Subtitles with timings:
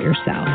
[0.00, 0.46] yourself?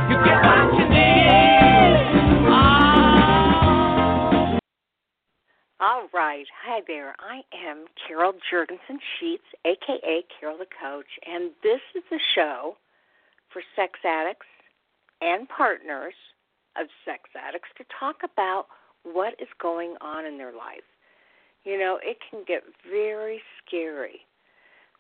[5.80, 6.46] All right.
[6.64, 7.16] Hi there.
[7.20, 12.78] I am Carol Juergensen Sheets, aka Carol the Coach, and this is the show
[13.52, 14.48] for sex addicts
[15.22, 16.14] and partners
[16.80, 18.68] of sex addicts to talk about
[19.04, 20.86] what is going on in their life.
[21.64, 24.22] You know, it can get very scary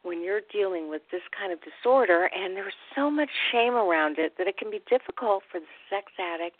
[0.03, 4.34] when you're dealing with this kind of disorder and there's so much shame around it
[4.38, 6.57] that it can be difficult for the sex addict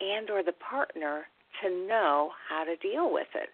[0.00, 1.26] and or the partner
[1.62, 3.48] to know how to deal with it.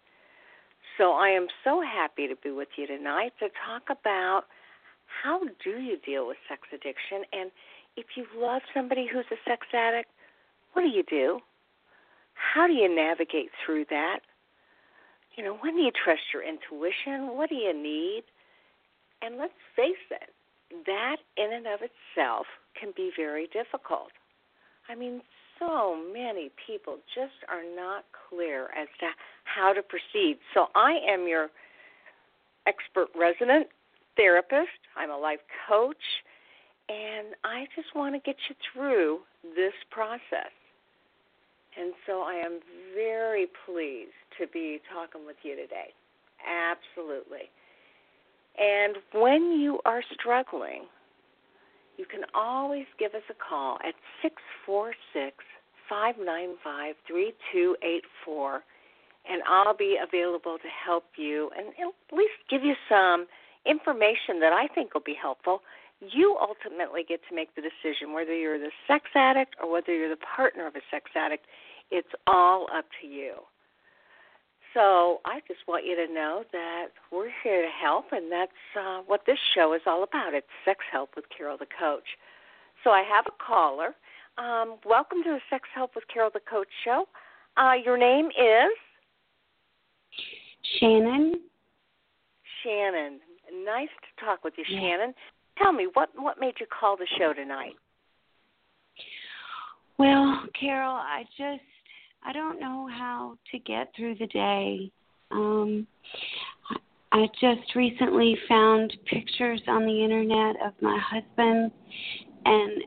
[0.98, 4.44] So I am so happy to be with you tonight to talk about
[5.22, 7.50] how do you deal with sex addiction and
[7.96, 10.08] if you love somebody who's a sex addict,
[10.72, 11.38] what do you do?
[12.34, 14.20] How do you navigate through that?
[15.36, 17.36] You know, when do you trust your intuition?
[17.36, 18.24] What do you need?
[19.24, 20.30] And let's face it,
[20.86, 22.46] that in and of itself
[22.78, 24.10] can be very difficult.
[24.88, 25.22] I mean,
[25.58, 29.06] so many people just are not clear as to
[29.44, 30.38] how to proceed.
[30.52, 31.48] So I am your
[32.66, 33.68] expert resident
[34.16, 35.96] therapist, I'm a life coach,
[36.88, 39.20] and I just want to get you through
[39.56, 40.52] this process.
[41.78, 42.60] And so I am
[42.94, 45.92] very pleased to be talking with you today.
[46.46, 47.50] Absolutely.
[48.59, 50.84] And when you are struggling,
[51.97, 55.37] you can always give us a call at 646
[55.88, 58.62] 595 3284,
[59.31, 63.26] and I'll be available to help you and at least give you some
[63.66, 65.60] information that I think will be helpful.
[66.00, 70.10] You ultimately get to make the decision whether you're the sex addict or whether you're
[70.10, 71.47] the partner of a sex addict.
[71.91, 73.34] It's all up to you.
[74.74, 79.02] So I just want you to know that we're here to help, and that's uh,
[79.06, 80.34] what this show is all about.
[80.34, 82.02] It's Sex Help with Carol the Coach.
[82.82, 83.94] So I have a caller.
[84.36, 87.04] Um, welcome to the Sex Help with Carol the Coach show.
[87.56, 88.72] Uh, your name is
[90.80, 91.34] Shannon.
[92.64, 93.20] Shannon.
[93.64, 95.14] Nice to talk with you, Shannon.
[95.56, 97.74] Tell me what what made you call the show tonight?
[99.98, 101.62] Well, Carol, I just
[102.24, 104.90] I don't know how to get through the day.
[105.30, 105.86] Um
[107.12, 111.70] I just recently found pictures on the internet of my husband
[112.44, 112.84] and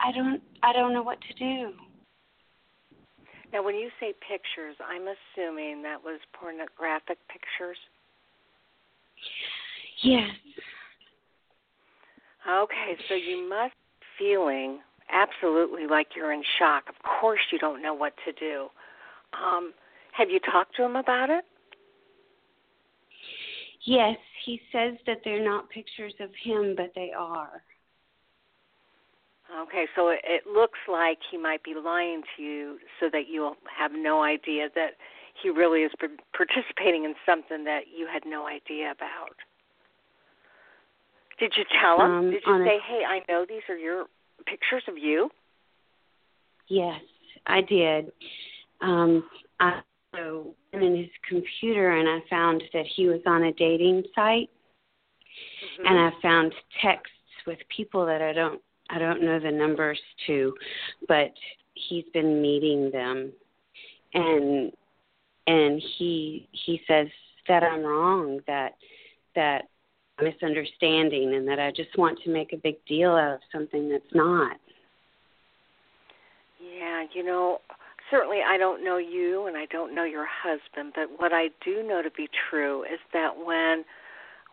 [0.00, 1.72] I don't I don't know what to do.
[3.52, 7.78] Now, when you say pictures, I'm assuming that was pornographic pictures.
[10.02, 10.30] Yes.
[12.46, 14.80] Okay, so you must be feeling
[15.10, 16.84] absolutely like you're in shock.
[16.88, 18.68] Of course, you don't know what to do.
[19.32, 19.72] Um,
[20.12, 21.44] have you talked to him about it?
[23.84, 27.62] Yes, he says that they're not pictures of him, but they are.
[29.62, 33.56] Okay, so it, it looks like he might be lying to you so that you'll
[33.76, 34.92] have no idea that
[35.40, 35.92] he really is
[36.34, 39.36] participating in something that you had no idea about.
[41.38, 42.10] Did you tell him?
[42.10, 44.06] Um, Did you say, a- "Hey, I know these are your
[44.46, 45.30] pictures of you"?
[46.68, 47.00] Yes,
[47.46, 48.12] I did.
[48.80, 49.28] Um,
[49.60, 49.80] I
[50.12, 54.50] also went in his computer and I found that he was on a dating site,
[55.78, 55.88] Mhm.
[55.88, 57.12] and I found texts
[57.46, 60.56] with people that I don't I don't know the numbers to,
[61.08, 61.32] but
[61.74, 63.32] he's been meeting them,
[64.14, 64.72] and
[65.46, 67.08] and he he says
[67.48, 68.76] that I'm wrong that
[69.34, 69.68] that
[70.20, 74.04] misunderstanding and that I just want to make a big deal out of something that's
[74.14, 74.56] not.
[76.60, 77.60] Yeah, you know,
[78.10, 81.82] certainly I don't know you and I don't know your husband, but what I do
[81.82, 83.84] know to be true is that when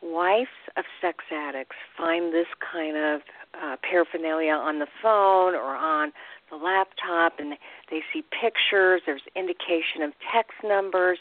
[0.01, 3.21] wives of sex addicts find this kind of
[3.61, 6.11] uh, paraphernalia on the phone or on
[6.49, 7.53] the laptop and
[7.89, 11.19] they see pictures, there's indication of text numbers,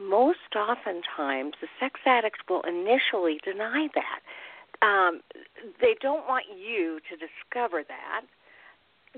[0.00, 4.20] most oftentimes the sex addicts will initially deny that.
[4.86, 5.20] Um,
[5.80, 8.22] they don't want you to discover that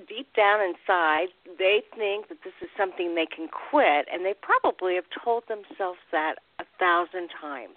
[0.08, 1.28] deep down inside,
[1.58, 5.98] they think that this is something they can quit, and they probably have told themselves
[6.12, 7.76] that a thousand times.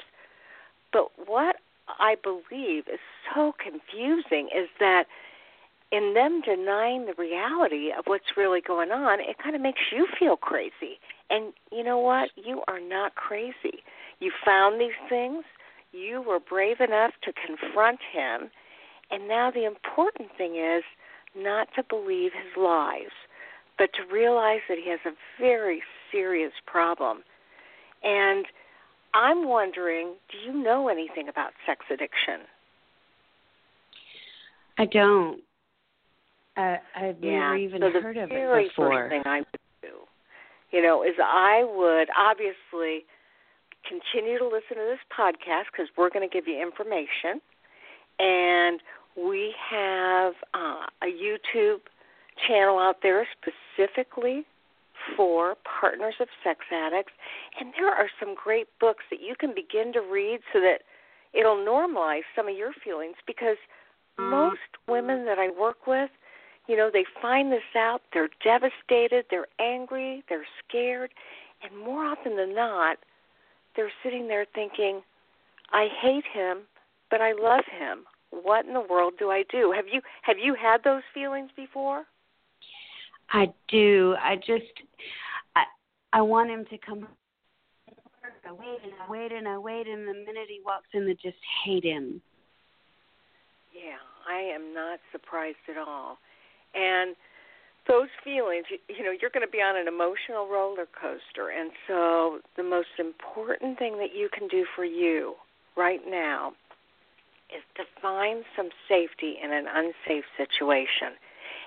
[0.91, 1.57] But what
[1.99, 2.99] I believe is
[3.33, 5.05] so confusing is that
[5.91, 10.07] in them denying the reality of what's really going on, it kind of makes you
[10.19, 10.99] feel crazy.
[11.29, 12.29] And you know what?
[12.35, 13.83] You are not crazy.
[14.19, 15.43] You found these things,
[15.91, 18.49] you were brave enough to confront him,
[19.11, 20.83] and now the important thing is
[21.35, 23.11] not to believe his lies,
[23.77, 25.81] but to realize that he has a very
[26.11, 27.23] serious problem.
[28.03, 28.45] And
[29.13, 32.45] I'm wondering, do you know anything about sex addiction?
[34.77, 35.41] I don't.
[36.55, 37.39] I I've yeah.
[37.39, 39.09] never even so heard of it before.
[39.09, 39.47] First thing I would
[40.71, 43.05] you know, is I would obviously
[43.87, 47.41] continue to listen to this podcast because we're going to give you information,
[48.19, 48.81] and
[49.15, 51.79] we have uh, a YouTube
[52.47, 54.45] channel out there specifically
[55.15, 57.13] for partners of sex addicts,
[57.59, 60.79] and there are some great books that you can begin to read so that
[61.33, 63.57] it'll normalize some of your feelings because
[64.19, 66.09] most women that I work with,
[66.69, 71.09] you know, they find this out, they're devastated, they're angry, they're scared,
[71.63, 72.97] and more often than not,
[73.75, 75.01] they're sitting there thinking,
[75.73, 76.59] I hate him,
[77.09, 78.05] but I love him.
[78.29, 79.73] What in the world do I do?
[79.75, 82.03] Have you have you had those feelings before?
[83.31, 84.15] I do.
[84.21, 84.71] I just
[85.55, 85.63] I
[86.13, 87.07] I want him to come
[88.47, 91.13] I wait and I wait and I wait and the minute he walks in I
[91.13, 92.21] just hate him.
[93.73, 93.97] Yeah,
[94.29, 96.19] I am not surprised at all.
[96.75, 97.15] And
[97.87, 101.49] those feelings, you, you know, you're going to be on an emotional roller coaster.
[101.49, 105.35] And so the most important thing that you can do for you
[105.75, 106.53] right now
[107.49, 111.17] is to find some safety in an unsafe situation.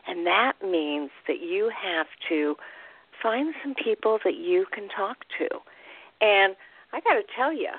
[0.07, 2.57] And that means that you have to
[3.21, 5.49] find some people that you can talk to.
[6.21, 6.55] And
[6.93, 7.71] I got to tell you,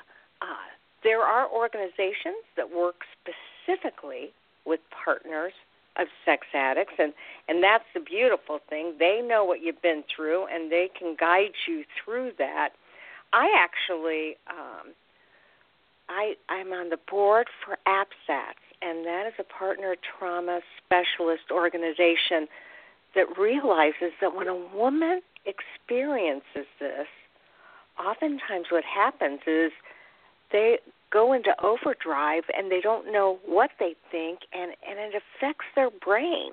[0.42, 0.66] uh,
[1.02, 4.32] there are organizations that work specifically
[4.66, 5.52] with partners
[5.96, 7.12] of sex addicts and
[7.48, 8.94] and that's the beautiful thing.
[8.98, 12.70] They know what you've been through and they can guide you through that.
[13.32, 14.92] I actually um
[16.08, 22.46] i i'm on the board for apsats and that is a partner trauma specialist organization
[23.14, 27.06] that realizes that when a woman experiences this
[27.98, 29.72] oftentimes what happens is
[30.52, 30.78] they
[31.14, 35.90] go into overdrive and they don't know what they think and and it affects their
[35.90, 36.52] brain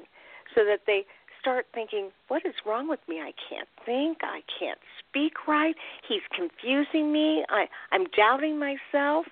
[0.55, 1.03] so that they
[1.41, 3.19] start thinking what is wrong with me?
[3.19, 4.19] I can't think.
[4.21, 5.75] I can't speak right.
[6.07, 7.43] He's confusing me.
[7.49, 9.25] I i'm doubting myself.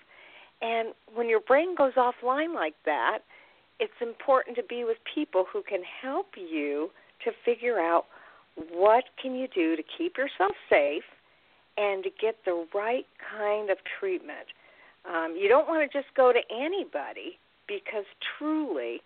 [0.62, 3.20] And when your brain goes offline like that
[3.80, 6.90] it's important to be with people who can help you
[7.24, 8.06] to figure out
[8.72, 11.04] what can you do to keep yourself safe
[11.78, 13.06] and to get the right
[13.38, 14.48] kind of treatment
[15.08, 18.06] um, you don't want to just go to anybody because
[18.38, 19.02] truly,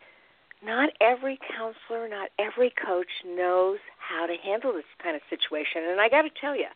[0.63, 5.83] not every counselor, not every coach knows how to handle this kind of situation.
[5.89, 6.71] And I got to tell you,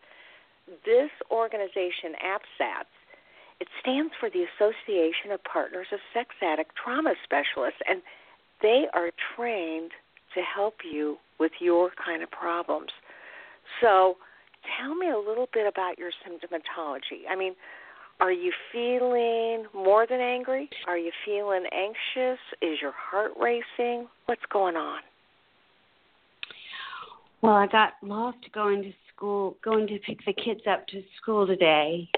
[0.86, 2.92] this organization, APSATS,
[3.60, 8.02] it stands for the Association of Partners of Sex Addict Trauma Specialists, and
[8.62, 9.92] they are trained
[10.36, 12.92] to help you with your kind of problems.
[13.82, 14.18] So,
[14.78, 17.26] tell me a little bit about your symptomatology.
[17.30, 17.56] I mean,
[18.20, 20.70] are you feeling more than angry?
[20.88, 22.40] Are you feeling anxious?
[22.62, 24.08] Is your heart racing?
[24.26, 25.02] What's going on?
[27.42, 31.46] Well, I got lost going to school, going to pick the kids up to school
[31.46, 32.10] today.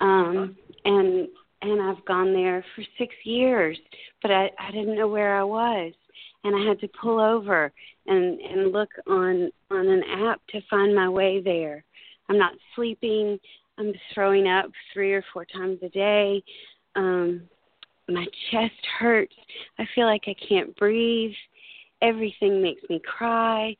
[0.00, 1.28] Um and
[1.62, 3.78] and I've gone there for six years,
[4.22, 5.92] but I, I didn't know where I was,
[6.42, 7.70] and I had to pull over
[8.06, 11.84] and and look on on an app to find my way there.
[12.28, 13.38] I'm not sleeping.
[13.80, 16.42] I'm throwing up three or four times a day.
[16.94, 17.42] Um,
[18.08, 19.34] my chest hurts.
[19.78, 21.32] I feel like I can't breathe.
[22.02, 23.74] Everything makes me cry.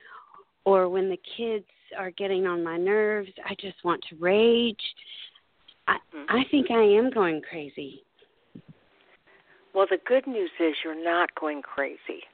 [0.64, 1.66] Or when the kids
[1.98, 4.76] are getting on my nerves, I just want to rage.
[5.86, 6.36] I Mm-hmm.
[6.36, 8.02] I think I am going crazy.
[9.74, 12.24] Well, the good news is you're not going crazy.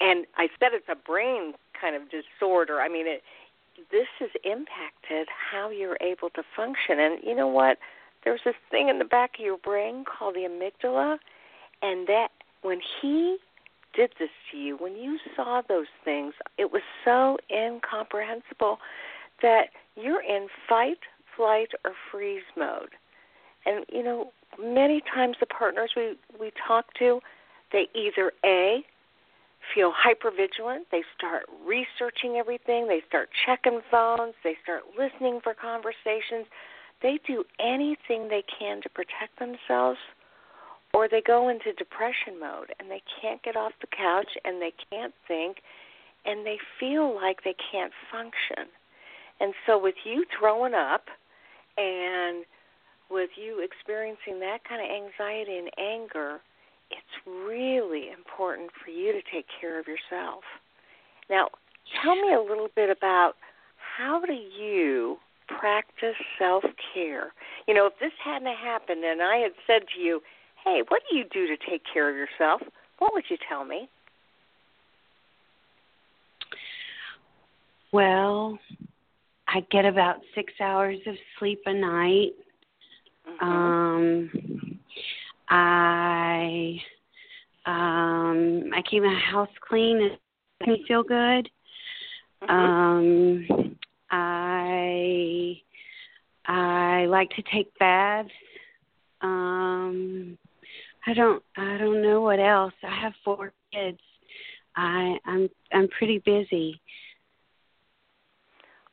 [0.00, 2.80] And I said it's a brain kind of disorder.
[2.80, 3.22] I mean, it
[3.90, 6.98] this has impacted how you're able to function.
[7.00, 7.78] And you know what?
[8.24, 11.18] There's this thing in the back of your brain called the amygdala,
[11.82, 12.28] and that
[12.62, 13.36] when he
[13.94, 18.78] did this to you, when you saw those things, it was so incomprehensible
[19.42, 20.98] that you're in fight,
[21.36, 22.90] flight, or freeze mode.
[23.66, 27.20] And you know, many times the partners we we talk to,
[27.72, 28.84] they either a
[29.74, 35.54] feel hyper vigilant, they start researching everything, they start checking phones, they start listening for
[35.54, 36.46] conversations,
[37.02, 39.98] they do anything they can to protect themselves,
[40.92, 44.72] or they go into depression mode and they can't get off the couch and they
[44.90, 45.58] can't think
[46.24, 48.70] and they feel like they can't function.
[49.40, 51.04] And so with you throwing up
[51.76, 52.44] and
[53.10, 56.40] with you experiencing that kind of anxiety and anger,
[56.96, 60.44] it's really important for you to take care of yourself.
[61.28, 61.48] Now,
[62.02, 63.34] tell me a little bit about
[63.76, 67.32] how do you practice self care?
[67.66, 70.20] You know, if this hadn't happened and I had said to you,
[70.64, 72.62] hey, what do you do to take care of yourself?
[72.98, 73.88] What would you tell me?
[77.92, 78.58] Well,
[79.46, 82.32] I get about six hours of sleep a night.
[83.28, 83.48] Mm-hmm.
[83.48, 84.30] Um,
[85.48, 86.80] I
[87.66, 90.18] um, I keep my house clean and
[90.60, 91.48] makes me feel good.
[92.48, 93.46] Um,
[94.10, 95.56] I
[96.46, 98.30] I like to take baths.
[99.22, 100.36] Um,
[101.06, 102.74] I don't I don't know what else.
[102.82, 103.98] I have four kids.
[104.76, 106.80] I I'm I'm pretty busy.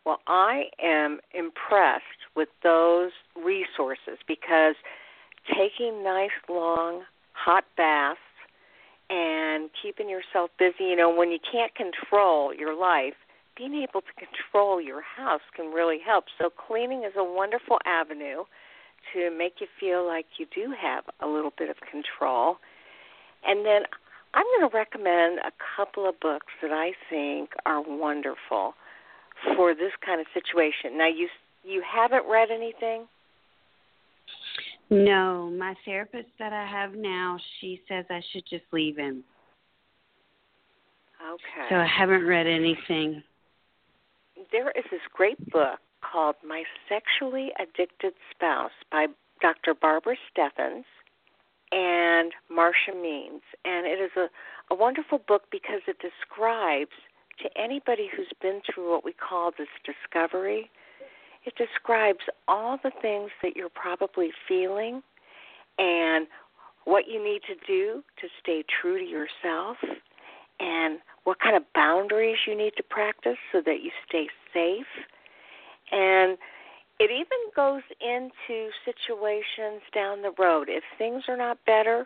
[0.05, 2.03] Well, I am impressed
[2.35, 4.75] with those resources because
[5.47, 8.19] taking nice long hot baths
[9.09, 13.15] and keeping yourself busy, you know, when you can't control your life,
[13.57, 16.25] being able to control your house can really help.
[16.39, 18.43] So cleaning is a wonderful avenue
[19.13, 22.57] to make you feel like you do have a little bit of control.
[23.43, 23.83] And then
[24.33, 28.75] I'm going to recommend a couple of books that I think are wonderful
[29.55, 30.97] for this kind of situation.
[30.97, 31.27] Now you
[31.63, 33.07] you haven't read anything?
[34.91, 39.23] No, my therapist that I have now, she says I should just leave him.
[41.25, 41.67] Okay.
[41.69, 43.23] So I haven't read anything.
[44.51, 49.07] there is this great book called My Sexually Addicted Spouse by
[49.41, 49.73] Dr.
[49.73, 50.83] Barbara Steffens
[51.71, 53.41] and Marsha Means.
[53.63, 54.27] And it is a,
[54.73, 56.91] a wonderful book because it describes
[57.41, 60.69] to anybody who's been through what we call this discovery,
[61.45, 65.01] it describes all the things that you're probably feeling
[65.77, 66.27] and
[66.85, 69.77] what you need to do to stay true to yourself
[70.59, 74.85] and what kind of boundaries you need to practice so that you stay safe.
[75.91, 76.37] And
[76.99, 80.67] it even goes into situations down the road.
[80.69, 82.05] If things are not better,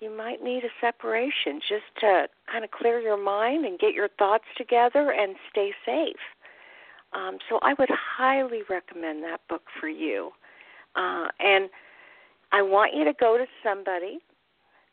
[0.00, 4.08] you might need a separation just to kind of clear your mind and get your
[4.18, 6.16] thoughts together and stay safe.
[7.12, 10.30] Um, so I would highly recommend that book for you.
[10.96, 11.68] Uh, and
[12.52, 14.20] I want you to go to somebody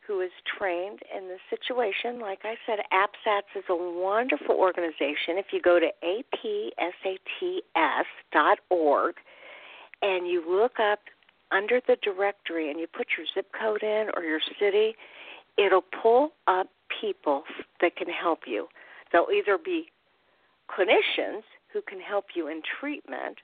[0.06, 2.18] who is trained in this situation.
[2.18, 5.36] Like I said, APSATS is a wonderful organization.
[5.36, 5.90] If you go to
[7.74, 9.14] apsats.org
[10.00, 11.00] and you look up
[11.50, 14.94] under the directory and you put your zip code in or your city,
[15.58, 16.68] it'll pull up
[17.00, 17.42] people
[17.80, 18.68] that can help you.
[19.12, 19.90] They'll either be
[20.70, 23.38] clinicians who can help you in treatment,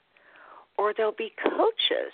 [0.78, 2.12] or there'll be coaches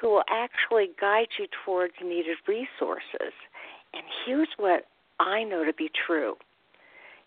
[0.00, 3.32] who will actually guide you towards needed resources.
[3.92, 4.84] And here's what
[5.18, 6.34] I know to be true.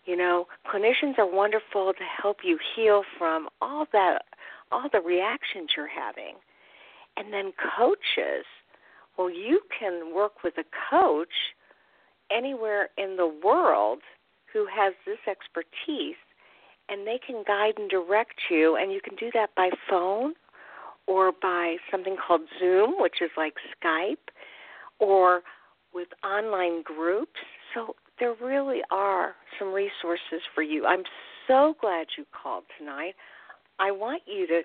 [0.06, 4.22] You know, clinicians are wonderful to help you heal from all that
[4.72, 6.36] all the reactions you're having.
[7.16, 8.46] And then coaches,
[9.18, 11.54] well you can work with a coach
[12.30, 14.00] anywhere in the world
[14.52, 16.16] who has this expertise
[16.92, 20.34] and they can guide and direct you and you can do that by phone
[21.06, 24.28] or by something called Zoom, which is like Skype,
[24.98, 25.40] or
[25.92, 27.40] with online groups.
[27.74, 30.86] So there really are some resources for you.
[30.86, 31.02] I'm
[31.48, 33.14] so glad you called tonight.
[33.80, 34.62] I want you to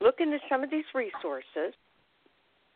[0.00, 1.74] look into some of these resources.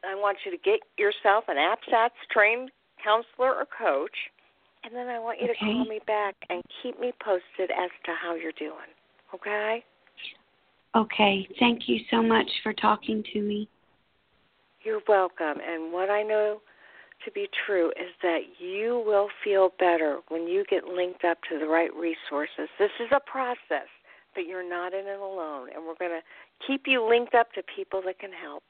[0.04, 2.70] I want you to get yourself an APSATS trained
[3.02, 4.16] counselor or coach,
[4.84, 5.54] and then I want you okay.
[5.54, 8.90] to call me back and keep me posted as to how you're doing.
[9.34, 9.84] Okay?
[10.96, 11.48] Okay.
[11.58, 13.68] Thank you so much for talking to me.
[14.84, 15.58] You're welcome.
[15.64, 16.60] And what I know
[17.24, 21.58] to be true is that you will feel better when you get linked up to
[21.58, 22.68] the right resources.
[22.78, 23.88] This is a process,
[24.34, 25.68] but you're not in it alone.
[25.74, 28.64] And we're going to keep you linked up to people that can help.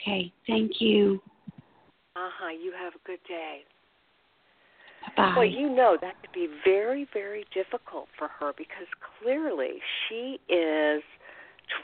[0.00, 0.32] Okay.
[0.46, 1.20] Thank you.
[2.14, 2.50] Uh huh.
[2.50, 3.64] You have a good day.
[5.16, 5.34] Bye.
[5.36, 8.86] Well, you know that could be very, very difficult for her because
[9.20, 11.02] clearly she is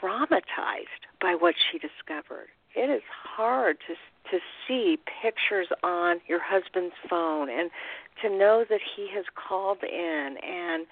[0.01, 2.47] traumatized by what she discovered.
[2.75, 3.95] It is hard to
[4.31, 7.69] to see pictures on your husband's phone and
[8.21, 10.87] to know that he has called in and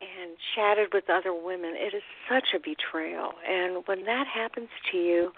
[0.00, 1.74] and chatted with other women.
[1.74, 3.32] It is such a betrayal.
[3.48, 5.32] And when that happens to you,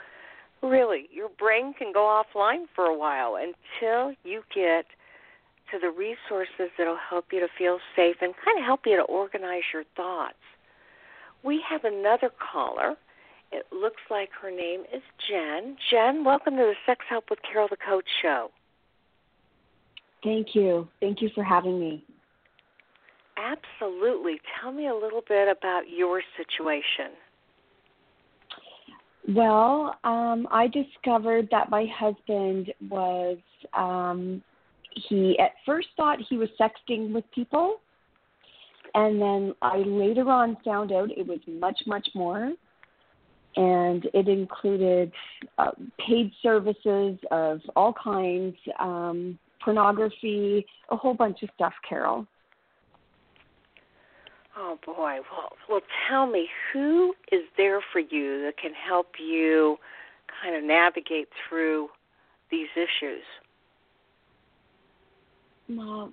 [0.63, 4.87] really, your brain can go offline for a while until you get
[5.71, 9.03] to the resources that'll help you to feel safe and kind of help you to
[9.03, 10.35] organize your thoughts.
[11.43, 12.97] We have another caller.
[13.53, 15.77] It looks like her name is Jen.
[15.91, 18.51] Jen, welcome to the Sex Help with Carol the Coach show.
[20.23, 20.89] Thank you.
[21.01, 22.05] Thank you for having me.
[23.37, 24.41] Absolutely.
[24.61, 27.13] Tell me a little bit about your situation.
[29.29, 33.39] Well, um, I discovered that my husband was,
[33.75, 34.43] um,
[35.09, 37.81] he at first thought he was sexting with people.
[38.95, 42.53] And then I later on found out it was much, much more.
[43.57, 45.13] And it included
[45.59, 45.73] uh,
[46.07, 52.27] paid services of all kinds, um, pornography, a whole bunch of stuff, Carol.
[54.57, 55.19] Oh boy.
[55.31, 59.77] Well, well, tell me who is there for you that can help you
[60.43, 61.89] kind of navigate through
[62.51, 63.23] these issues.
[65.69, 66.13] Well,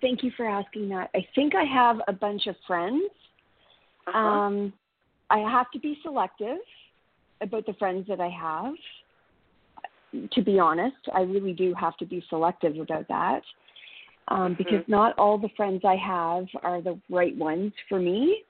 [0.00, 1.10] thank you for asking that.
[1.14, 3.10] I think I have a bunch of friends.
[4.06, 4.18] Uh-huh.
[4.18, 4.72] Um,
[5.30, 6.58] I have to be selective
[7.40, 8.74] about the friends that I have.
[10.32, 13.42] To be honest, I really do have to be selective about that
[14.28, 14.92] um, because Mm-hmm.
[14.92, 18.42] not all the friends I have are the right ones for me.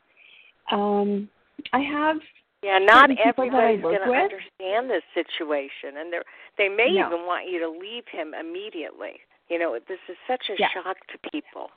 [0.71, 1.29] Um,
[1.73, 2.17] I have
[2.63, 6.21] Yeah, not certain people I everybody's going to understand this situation, and they
[6.59, 7.07] they may No.
[7.07, 9.21] even want you to leave him immediately.
[9.51, 10.69] You know, this is such a Yeah.
[10.69, 11.71] shock to people.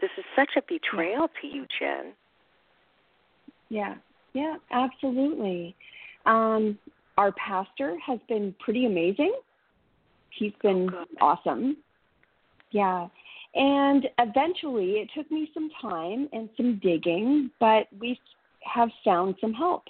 [0.00, 2.14] This is such a betrayal to you, Jen.
[3.68, 3.96] Yeah,
[4.32, 5.76] yeah, absolutely.
[6.24, 6.78] Um,
[7.18, 9.34] our pastor has been pretty amazing.
[10.30, 11.08] He's been good.
[11.20, 11.76] awesome.
[12.70, 13.08] Yeah.
[13.54, 18.18] And eventually, it took me some time and some digging, but we
[18.62, 19.84] have found some help.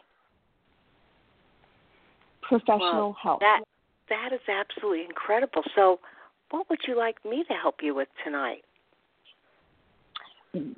[2.42, 3.40] Professional Well, help.
[3.40, 3.62] That
[4.08, 5.62] that is absolutely incredible.
[5.74, 6.00] So,
[6.50, 8.64] what would you like me to help you with tonight?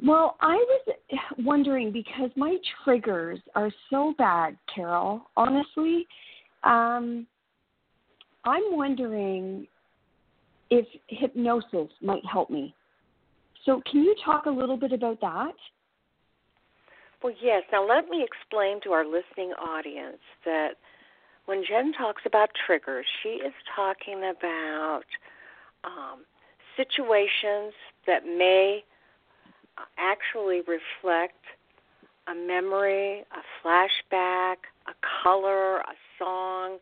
[0.04, 0.96] Well, I was
[1.38, 5.22] wondering because my triggers are so bad, Carol.
[5.36, 6.06] Honestly,
[6.64, 7.26] um,
[8.44, 9.66] I'm wondering
[10.70, 12.74] if hypnosis might help me.
[13.64, 15.54] So, can you talk a little bit about that?
[17.22, 17.62] Well, yes.
[17.70, 20.70] Now, let me explain to our listening audience that
[21.44, 25.02] when Jen talks about triggers, she is talking about
[25.84, 26.24] um,
[26.76, 27.72] situations
[28.06, 28.84] that may
[29.98, 31.44] actually reflect
[32.28, 36.78] a memory, a flashback, a color, a song,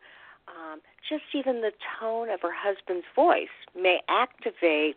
[0.47, 4.95] um, just even the tone of her husband's voice may activate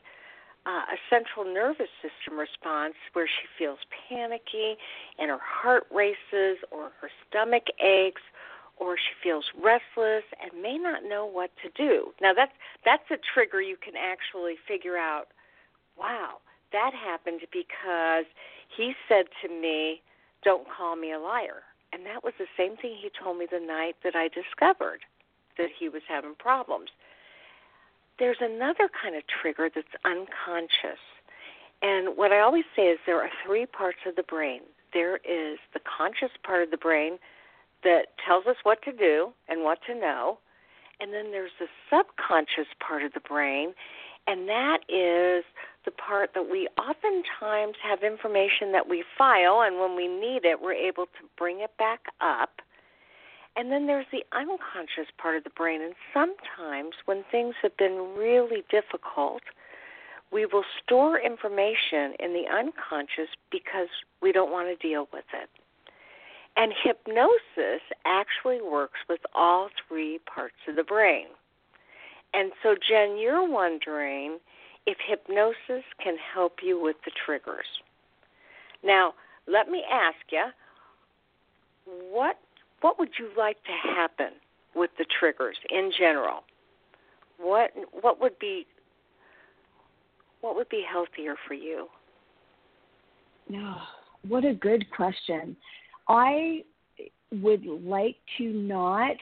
[0.65, 4.77] uh, a central nervous system response where she feels panicky
[5.19, 8.23] and her heart races or her stomach aches
[8.83, 12.13] or she feels restless and may not know what to do.
[12.21, 12.53] Now that's
[12.85, 15.29] that's a trigger you can actually figure out,
[15.99, 16.39] wow,
[16.73, 18.25] that happened because
[18.77, 20.03] he said to me,
[20.45, 23.61] "Don't call me a liar." And that was the same thing he told me the
[23.61, 25.01] night that I discovered
[25.59, 26.89] that he was having problems
[28.19, 31.03] there's another kind of trigger that's unconscious.
[31.83, 34.61] And what I always say is there are three parts of the brain.
[34.93, 37.19] There is the conscious part of the brain
[37.85, 40.39] that tells us what to do and what to know.
[41.01, 43.75] And then there's the subconscious part of the brain,
[44.27, 45.45] and that is
[45.85, 50.63] the part that we oftentimes have information that we file, and when we need it,
[50.63, 52.61] we're able to bring it back up.
[53.57, 55.83] And then there's the unconscious part of the brain.
[55.83, 59.43] And sometimes when things have been really difficult,
[60.33, 63.89] we will store information in the unconscious because
[64.23, 65.51] we don't want to deal with it.
[66.57, 71.27] And hypnosis actually works with all three parts of the brain.
[72.35, 74.39] And so, Jen, you're wondering
[74.87, 77.67] if hypnosis can help you with the triggers.
[78.85, 79.15] Now,
[79.47, 80.47] let me ask you,
[82.11, 82.39] what
[82.81, 84.33] what would you like to happen
[84.75, 86.43] with the triggers in general?
[87.39, 88.67] What what would be
[90.41, 91.87] what would be healthier for you?
[93.49, 93.83] No, oh,
[94.29, 95.57] what a good question.
[96.09, 96.63] I
[97.31, 99.17] would like to not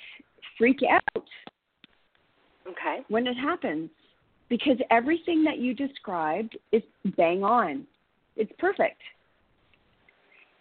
[0.58, 1.24] freak out.
[2.66, 3.00] Okay.
[3.08, 3.90] When it happens
[4.48, 6.82] because everything that you described is
[7.16, 7.86] bang on.
[8.36, 9.00] It's perfect.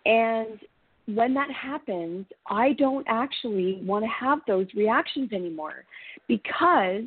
[0.05, 0.59] And
[1.07, 5.85] when that happens, I don't actually want to have those reactions anymore
[6.27, 7.03] because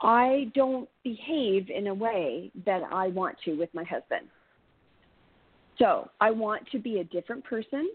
[0.00, 4.28] I don't behave in a way that I want to with my husband.
[5.78, 7.90] So I want to be a different person.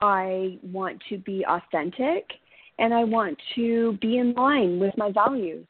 [0.00, 2.24] I want to be authentic
[2.78, 5.66] and I want to be in line with my values.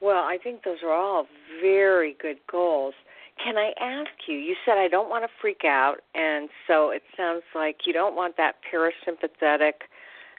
[0.00, 1.26] Well, I think those are all
[1.62, 2.92] very good goals.
[3.42, 4.36] Can I ask you?
[4.36, 8.14] You said I don't want to freak out, and so it sounds like you don't
[8.14, 9.72] want that parasympathetic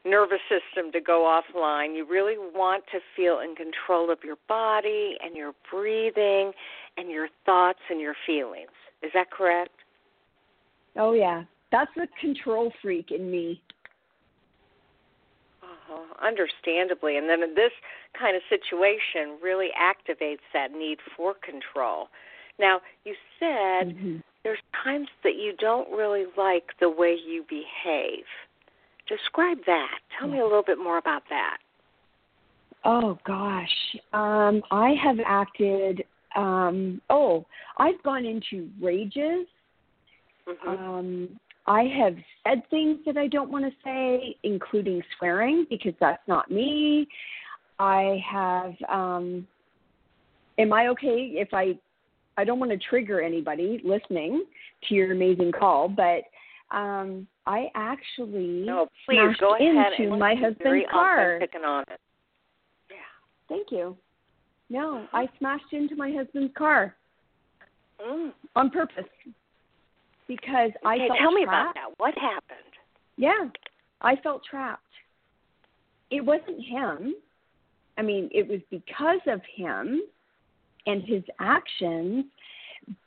[0.06, 1.96] nervous system to go offline.
[1.96, 6.52] You really want to feel in control of your body and your breathing
[6.98, 8.70] and your thoughts and your feelings.
[9.02, 9.72] Is that correct?
[10.96, 11.44] Oh, yeah.
[11.72, 13.62] That's the control freak in me.
[15.62, 16.26] Uh-huh.
[16.26, 17.18] Understandably.
[17.18, 17.72] And then this
[18.18, 22.08] kind of situation really activates that need for control.
[22.60, 24.18] Now, you said mm-hmm.
[24.44, 28.24] there's times that you don't really like the way you behave.
[29.08, 30.00] Describe that.
[30.18, 31.58] Tell me a little bit more about that.
[32.84, 36.04] Oh gosh, um, I have acted.
[36.36, 37.46] Um, oh,
[37.78, 39.48] I've gone into rages.
[40.48, 40.70] Mm-hmm.
[40.70, 46.22] Um, I have said things that I don't want to say, including swearing, because that's
[46.28, 47.08] not me.
[47.80, 48.74] I have.
[48.88, 49.48] Um,
[50.60, 51.78] am I okay if I?
[52.38, 54.44] I don't want to trigger anybody listening
[54.88, 56.24] to your amazing call, but
[56.72, 61.36] um, I actually no, please smashed go ahead into and my husband's car.
[61.36, 62.02] Authentic and honest.
[62.90, 62.96] Yeah.
[63.50, 63.96] Thank you.
[64.70, 66.96] No, I smashed into my husband's car
[68.06, 68.34] Mm.
[68.58, 69.06] on purpose
[70.28, 71.76] because I felt tell me about trapped.
[71.76, 71.94] that.
[71.98, 72.60] What happened?
[73.16, 73.48] Yeah,
[74.02, 74.82] I felt trapped.
[76.12, 77.16] It wasn't him.
[77.98, 80.02] I mean, it was because of him
[80.86, 82.26] and his actions,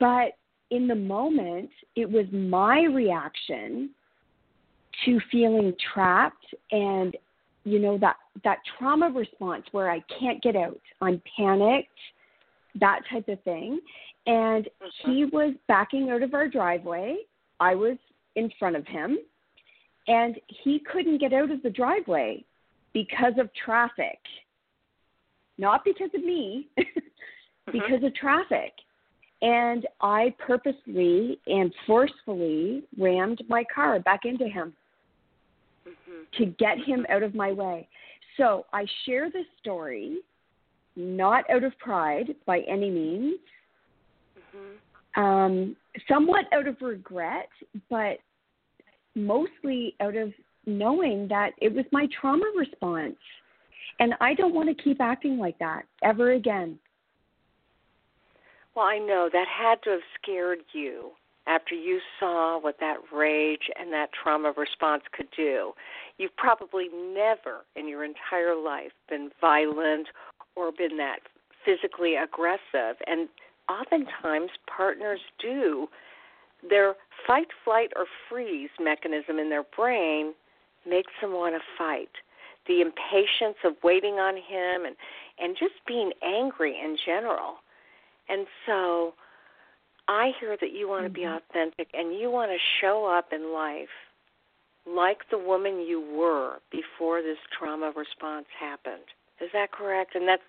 [0.00, 0.36] but
[0.70, 3.90] in the moment, it was my reaction
[5.04, 7.16] to feeling trapped and
[7.64, 10.80] you know that that trauma response where I can't get out.
[11.00, 11.88] I'm panicked,
[12.80, 13.80] that type of thing.
[14.26, 15.12] And Mm-hmm.
[15.12, 17.16] he was backing out of our driveway.
[17.60, 17.96] I was
[18.36, 19.18] in front of him
[20.06, 22.44] and he couldn't get out of the driveway
[22.92, 24.18] because of traffic.
[25.58, 26.68] Not because of me,
[27.72, 28.72] because of traffic.
[29.40, 34.74] And I purposely and forcefully rammed my car back into him
[35.86, 36.44] Mm-hmm.
[36.44, 37.88] to get him out of my way.
[38.36, 40.18] So I share this story
[40.96, 43.38] not out of pride by any means,
[44.56, 45.22] Mm-hmm.
[45.22, 45.76] um,
[46.08, 47.48] somewhat out of regret,
[47.88, 48.18] but
[49.14, 50.32] mostly out of
[50.66, 53.16] knowing that it was my trauma response.
[54.00, 56.78] And I don't want to keep acting like that ever again.
[58.78, 61.10] Well, I know that had to have scared you
[61.48, 65.72] after you saw what that rage and that trauma response could do.
[66.16, 70.06] You've probably never in your entire life been violent
[70.54, 71.18] or been that
[71.64, 72.94] physically aggressive.
[73.08, 73.28] And
[73.68, 75.88] oftentimes, partners do.
[76.70, 76.94] Their
[77.26, 80.34] fight, flight, or freeze mechanism in their brain
[80.88, 82.10] makes them want to fight.
[82.68, 84.94] The impatience of waiting on him and,
[85.40, 87.56] and just being angry in general.
[88.28, 89.14] And so
[90.08, 93.52] I hear that you want to be authentic and you want to show up in
[93.52, 93.88] life
[94.86, 99.04] like the woman you were before this trauma response happened.
[99.40, 100.14] Is that correct?
[100.14, 100.42] And that's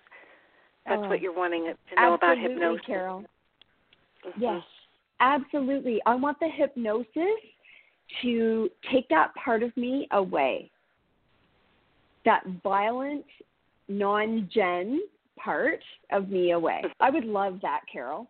[0.86, 2.86] that's Oh, what you're wanting to know about Absolutely, hypnosis.
[2.86, 3.24] Carol.
[4.24, 4.32] Mhm.
[4.38, 4.62] Yes,
[5.20, 6.00] absolutely.
[6.06, 7.40] I want the hypnosis
[8.22, 10.70] to take that part of me away.
[12.24, 13.26] That violent,
[13.88, 15.00] non gen
[15.42, 15.80] part
[16.12, 16.82] of me away.
[17.00, 18.26] I would love that, Carol.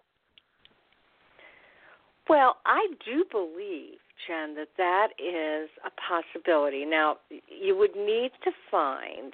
[2.28, 6.84] Well, I do believe, Jen, that that is a possibility.
[6.84, 7.16] Now,
[7.48, 9.32] you would need to find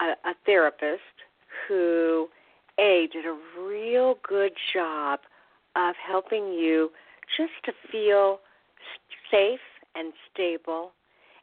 [0.00, 1.00] a, a therapist
[1.66, 2.28] who,
[2.78, 5.20] A, did a real good job
[5.74, 6.90] of helping you
[7.36, 8.40] just to feel
[9.30, 9.60] safe
[9.96, 10.92] and stable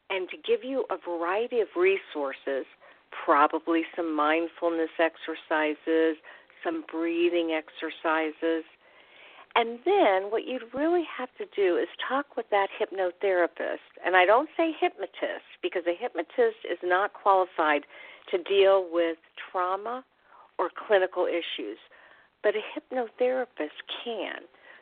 [0.10, 2.66] and to give you a variety of resources,
[3.26, 6.18] probably some mindfulness exercises,
[6.64, 8.64] some breathing exercises.
[9.56, 13.86] And then what you'd really have to do is talk with that hypnotherapist.
[14.04, 17.84] And I don't say hypnotist because a hypnotist is not qualified
[18.32, 19.18] to deal with
[19.52, 20.04] trauma
[20.58, 21.78] or clinical issues,
[22.42, 24.42] but a hypnotherapist can.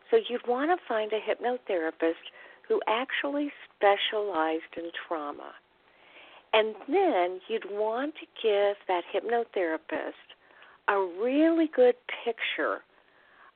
[0.10, 2.32] So you'd want to find a hypnotherapist
[2.68, 5.52] who actually specialized in trauma.
[6.54, 10.12] And then you'd want to give that hypnotherapist
[10.88, 12.80] a really good picture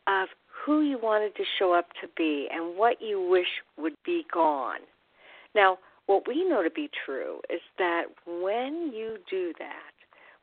[0.07, 0.29] of
[0.65, 4.79] who you wanted to show up to be and what you wish would be gone.
[5.53, 9.91] Now, what we know to be true is that when you do that,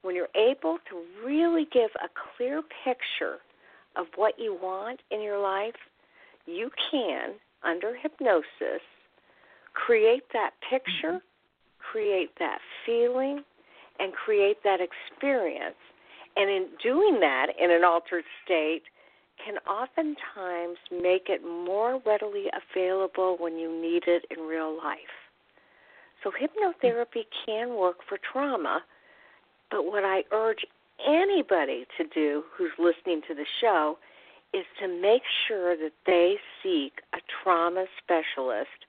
[0.03, 3.39] when you're able to really give a clear picture
[3.97, 5.77] of what you want in your life,
[6.47, 8.83] you can, under hypnosis,
[9.75, 11.21] create that picture,
[11.93, 13.43] create that feeling,
[13.99, 15.77] and create that experience.
[16.37, 18.83] And in doing that in an altered state,
[19.45, 24.99] can oftentimes make it more readily available when you need it in real life.
[26.23, 28.83] So, hypnotherapy can work for trauma,
[29.71, 30.65] but what I urge
[31.07, 33.99] anybody to do who's listening to the show
[34.55, 38.87] is to make sure that they seek a trauma specialist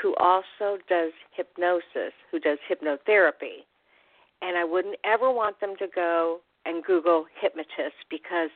[0.00, 3.64] who also does hypnosis, who does hypnotherapy.
[4.42, 8.50] And I wouldn't ever want them to go and Google hypnotist because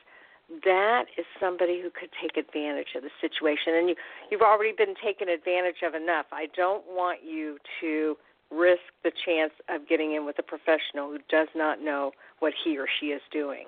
[0.65, 3.75] that is somebody who could take advantage of the situation.
[3.75, 3.95] And you,
[4.29, 6.25] you've already been taken advantage of enough.
[6.31, 8.17] I don't want you to
[8.51, 12.77] risk the chance of getting in with a professional who does not know what he
[12.77, 13.65] or she is doing.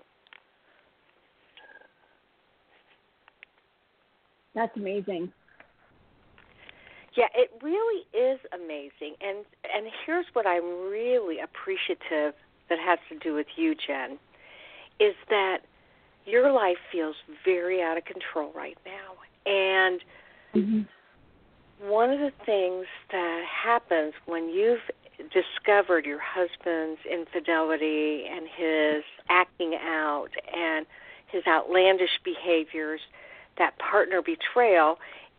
[4.53, 5.31] That's amazing.
[7.15, 9.15] Yeah, it really is amazing.
[9.21, 12.33] And and here's what I'm really appreciative
[12.69, 14.17] that has to do with you, Jen,
[14.99, 15.59] is that
[16.25, 19.51] your life feels very out of control right now.
[19.51, 20.01] And
[20.55, 21.89] mm-hmm.
[21.89, 24.79] one of the things that happens when you've
[25.31, 30.85] discovered your husband's infidelity and his acting out and
[31.27, 33.01] his outlandish behaviors,
[33.57, 34.97] that partner betrayal,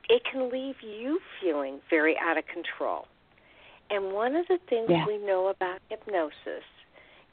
[0.09, 3.07] it can leave you feeling very out of control.
[3.90, 5.07] And one of the things yeah.
[5.07, 6.64] we know about hypnosis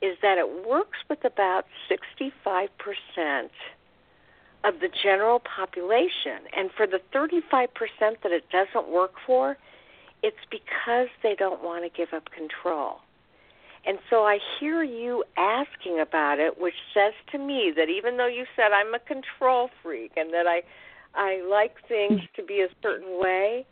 [0.01, 2.69] is that it works with about 65%
[4.63, 6.47] of the general population.
[6.55, 7.67] And for the 35%
[8.23, 9.57] that it doesn't work for,
[10.23, 12.97] it's because they don't want to give up control.
[13.85, 18.27] And so I hear you asking about it, which says to me that even though
[18.27, 20.61] you said I'm a control freak and that I
[21.15, 23.65] I like things to be a certain way,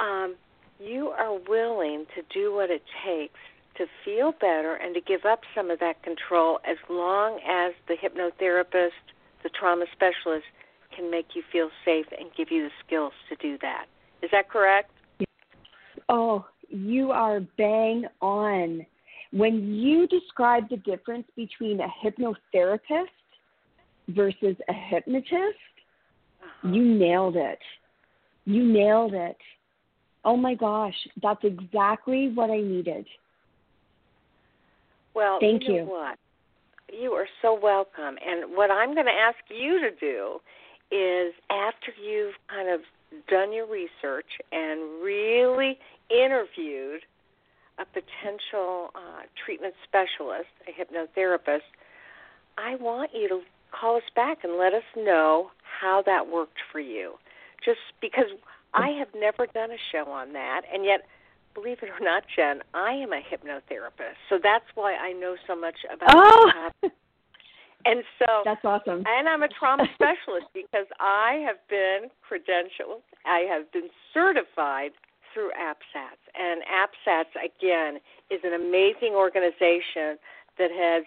[0.00, 0.34] um,
[0.80, 3.38] you are willing to do what it takes
[3.76, 7.94] to feel better and to give up some of that control as long as the
[7.94, 8.90] hypnotherapist,
[9.42, 10.44] the trauma specialist,
[10.94, 13.86] can make you feel safe and give you the skills to do that.
[14.22, 14.90] Is that correct?
[16.08, 18.86] Oh, you are bang on.
[19.32, 23.08] When you describe the difference between a hypnotherapist
[24.08, 25.58] versus a hypnotist.
[26.64, 27.58] You nailed it.
[28.44, 29.36] You nailed it.
[30.24, 33.06] Oh my gosh, that's exactly what I needed.
[35.14, 35.68] Well, thank you.
[35.68, 35.84] Know you.
[35.84, 36.18] What?
[36.92, 38.18] You are so welcome.
[38.26, 40.40] And what I'm going to ask you to do
[40.90, 42.80] is after you've kind of
[43.28, 45.78] done your research and really
[46.10, 47.02] interviewed
[47.78, 51.62] a potential uh, treatment specialist, a hypnotherapist,
[52.56, 53.40] I want you to
[53.78, 57.14] call us back and let us know how that worked for you.
[57.64, 58.30] Just because
[58.74, 61.02] I have never done a show on that, and yet
[61.54, 65.56] believe it or not, Jen, I am a hypnotherapist, so that's why I know so
[65.56, 66.10] much about.
[66.12, 66.50] Oh.
[67.86, 69.04] And so that's awesome.
[69.06, 74.92] And I'm a trauma specialist because I have been credentialed, I have been certified
[75.32, 76.22] through APSATS.
[76.34, 80.16] And APSATS, again, is an amazing organization
[80.58, 81.04] that has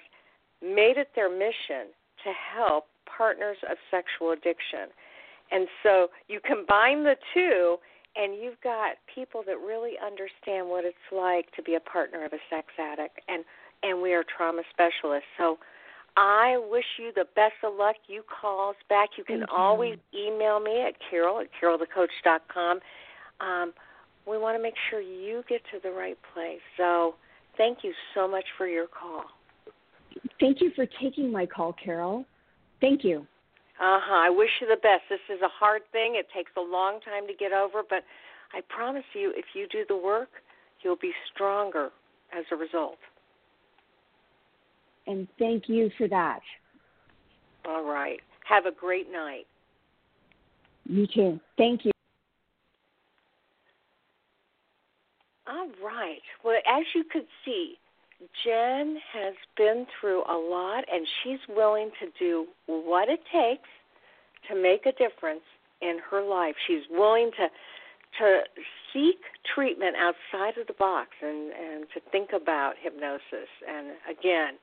[0.62, 1.94] made it their mission
[2.28, 4.92] to help partners of sexual addiction.
[5.52, 7.78] And so you combine the two,
[8.16, 12.34] and you've got people that really understand what it's like to be a partner of
[12.34, 13.44] a sex addict and
[13.84, 15.60] and we are trauma specialists so
[16.18, 20.00] i wish you the best of luck you call us back you can Thank always
[20.12, 20.34] you.
[20.34, 22.80] email me at carol at carolthecoach.com
[23.40, 23.74] um,
[24.28, 26.60] we want to make sure you get to the right place.
[26.76, 27.16] So
[27.58, 29.26] thank you so much for your call.
[30.40, 32.26] Thank you for taking my call, Carol.
[32.82, 33.26] Thank you.
[33.80, 34.26] Uh huh.
[34.26, 35.04] I wish you the best.
[35.10, 36.16] This is a hard thing.
[36.16, 38.04] It takes a long time to get over, but
[38.54, 40.30] I promise you, if you do the work,
[40.82, 41.90] you'll be stronger
[42.38, 42.98] as a result.
[45.06, 46.40] And thank you for that.
[47.66, 48.20] All right.
[48.48, 49.46] Have a great night.
[50.86, 51.40] You too.
[51.58, 51.92] Thank you.
[55.48, 56.22] All right.
[56.44, 57.76] Well, as you could see,
[58.44, 63.70] Jen has been through a lot and she's willing to do what it takes
[64.50, 65.46] to make a difference
[65.82, 66.56] in her life.
[66.68, 67.48] She's willing to
[68.20, 68.42] to
[68.94, 69.20] seek
[69.54, 74.58] treatment outside of the box and and to think about hypnosis and again,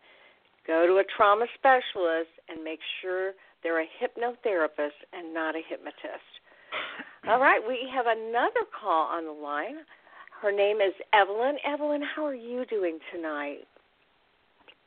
[0.67, 6.31] go to a trauma specialist and make sure they're a hypnotherapist and not a hypnotist.
[7.29, 9.77] All right, we have another call on the line.
[10.45, 11.57] Her name is Evelyn.
[11.67, 13.67] Evelyn, how are you doing tonight?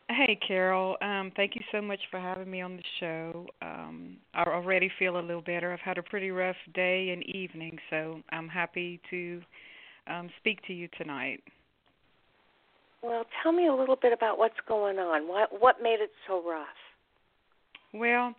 [0.07, 0.97] Hey, Carol.
[1.01, 3.47] Um, thank you so much for having me on the show.
[3.63, 5.73] Um, I already feel a little better.
[5.73, 9.41] I've had a pretty rough day and evening, so I'm happy to
[10.05, 11.41] um, speak to you tonight.
[13.01, 15.27] Well, tell me a little bit about what's going on.
[15.27, 16.67] What what made it so rough?
[17.95, 18.35] Well,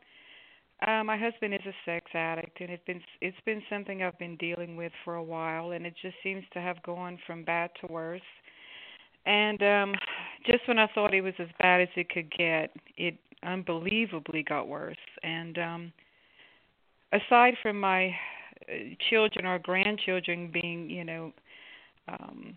[0.87, 4.37] uh, my husband is a sex addict, and it's been it's been something I've been
[4.37, 7.93] dealing with for a while, and it just seems to have gone from bad to
[7.93, 8.21] worse.
[9.27, 9.95] And um,
[10.47, 14.69] just when I thought it was as bad as it could get, it unbelievably got
[14.69, 14.97] worse.
[15.23, 15.93] And um,
[17.13, 18.15] aside from my
[18.69, 21.33] uh, children or grandchildren being, you know,
[22.09, 22.57] um,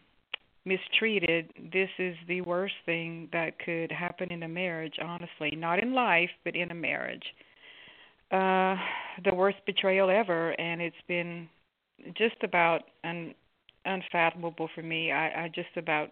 [0.64, 4.96] mistreated, this is the worst thing that could happen in a marriage.
[5.04, 7.26] Honestly, not in life, but in a marriage
[8.32, 8.76] uh,
[9.26, 11.50] the worst betrayal ever, and it's been
[12.18, 13.34] just about un,
[13.86, 15.12] unfathomable for me.
[15.12, 16.10] I, I just about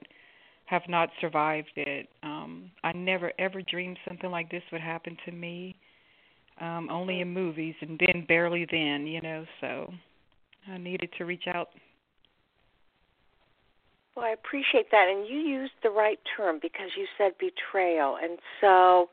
[0.66, 2.08] have not survived it.
[2.22, 5.76] Um, I never ever dreamed something like this would happen to me.
[6.62, 9.46] Um, only in movies, and then barely then, you know.
[9.62, 9.94] So
[10.70, 11.70] I needed to reach out.
[14.16, 18.38] Well, I appreciate that, and you used the right term because you said betrayal, and
[18.60, 19.10] so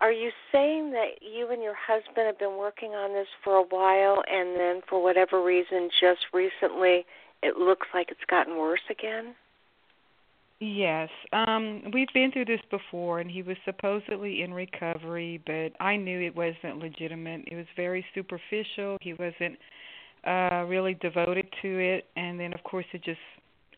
[0.00, 3.62] are you saying that you and your husband have been working on this for a
[3.62, 7.04] while and then for whatever reason just recently
[7.42, 9.34] it looks like it's gotten worse again?
[10.60, 11.08] Yes.
[11.32, 16.20] Um we've been through this before and he was supposedly in recovery, but I knew
[16.20, 17.42] it wasn't legitimate.
[17.46, 18.98] It was very superficial.
[19.00, 19.58] He wasn't
[20.26, 23.20] uh really devoted to it and then of course it just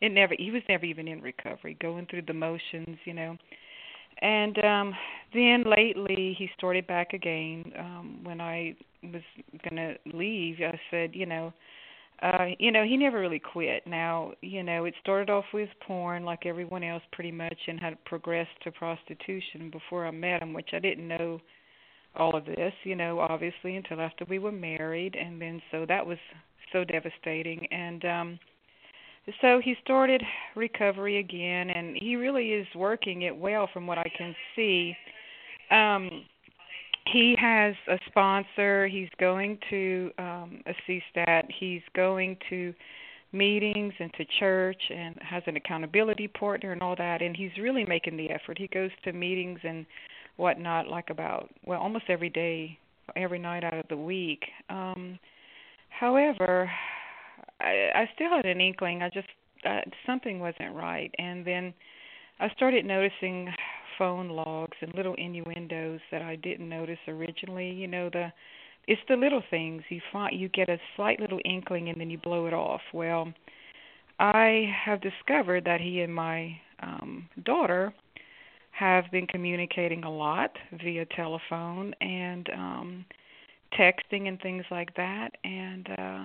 [0.02, 3.36] it never he was never even in recovery, going through the motions, you know.
[4.18, 4.94] And um
[5.32, 7.72] then lately he started back again.
[7.78, 9.22] Um when I was
[9.68, 11.52] gonna leave, I said, you know,
[12.22, 13.86] uh, you know, he never really quit.
[13.86, 18.04] Now, you know, it started off with porn like everyone else pretty much and had
[18.04, 21.40] progressed to prostitution before I met him, which I didn't know
[22.14, 26.04] all of this, you know, obviously until after we were married and then so that
[26.04, 26.18] was
[26.72, 28.38] so devastating and um
[29.40, 30.22] so he started
[30.56, 34.96] recovery again and he really is working it well from what I can see.
[35.70, 36.24] Um
[37.12, 42.74] he has a sponsor, he's going to um a CSAT, he's going to
[43.32, 47.84] meetings and to church and has an accountability partner and all that and he's really
[47.84, 48.58] making the effort.
[48.58, 49.86] He goes to meetings and
[50.36, 52.78] whatnot like about well almost every day
[53.16, 54.44] every night out of the week.
[54.68, 55.18] Um
[55.90, 56.70] however
[57.60, 59.02] I, still had an inkling.
[59.02, 59.28] I just
[59.64, 61.74] uh, something wasn't right, and then
[62.38, 63.48] I started noticing
[63.98, 67.70] phone logs and little innuendos that I didn't notice originally.
[67.70, 68.32] You know the
[68.86, 72.18] it's the little things you find you get a slight little inkling and then you
[72.18, 72.80] blow it off.
[72.94, 73.32] Well,
[74.18, 77.92] I have discovered that he and my um daughter
[78.70, 83.04] have been communicating a lot via telephone and um
[83.78, 86.24] texting and things like that and uh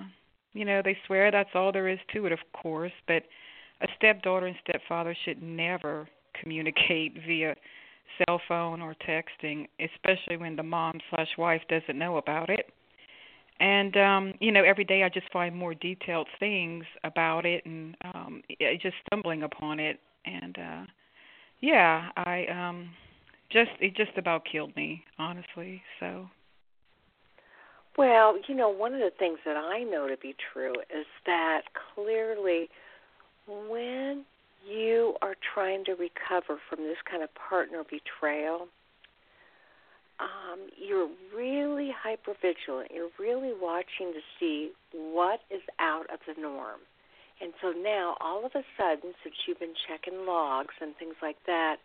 [0.56, 3.22] you know, they swear that's all there is to it, of course, but
[3.80, 6.08] a stepdaughter and stepfather should never
[6.40, 7.54] communicate via
[8.18, 12.70] cell phone or texting, especially when the mom slash wife doesn't know about it.
[13.58, 17.96] And um, you know, every day I just find more detailed things about it, and
[18.14, 18.42] um,
[18.82, 19.98] just stumbling upon it.
[20.26, 20.84] And uh,
[21.60, 22.90] yeah, I um,
[23.50, 25.82] just it just about killed me, honestly.
[26.00, 26.28] So
[27.96, 31.62] well, you know, one of the things that I know to be true is that
[31.94, 32.68] clearly
[33.46, 34.24] when
[34.68, 38.68] you are trying to recover from this kind of partner betrayal,
[40.18, 42.90] um, you're really hyper vigilant.
[42.92, 46.80] You're really watching to see what is out of the norm.
[47.40, 51.36] And so now, all of a sudden, since you've been checking logs and things like
[51.46, 51.76] that,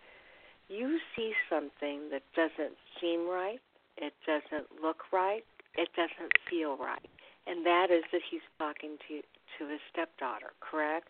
[0.70, 3.60] you see something that doesn't seem right,
[3.98, 5.44] it doesn't look right,
[5.76, 7.10] it doesn't feel right.
[7.48, 9.22] And that is that he's talking to
[9.58, 11.10] to his stepdaughter, correct?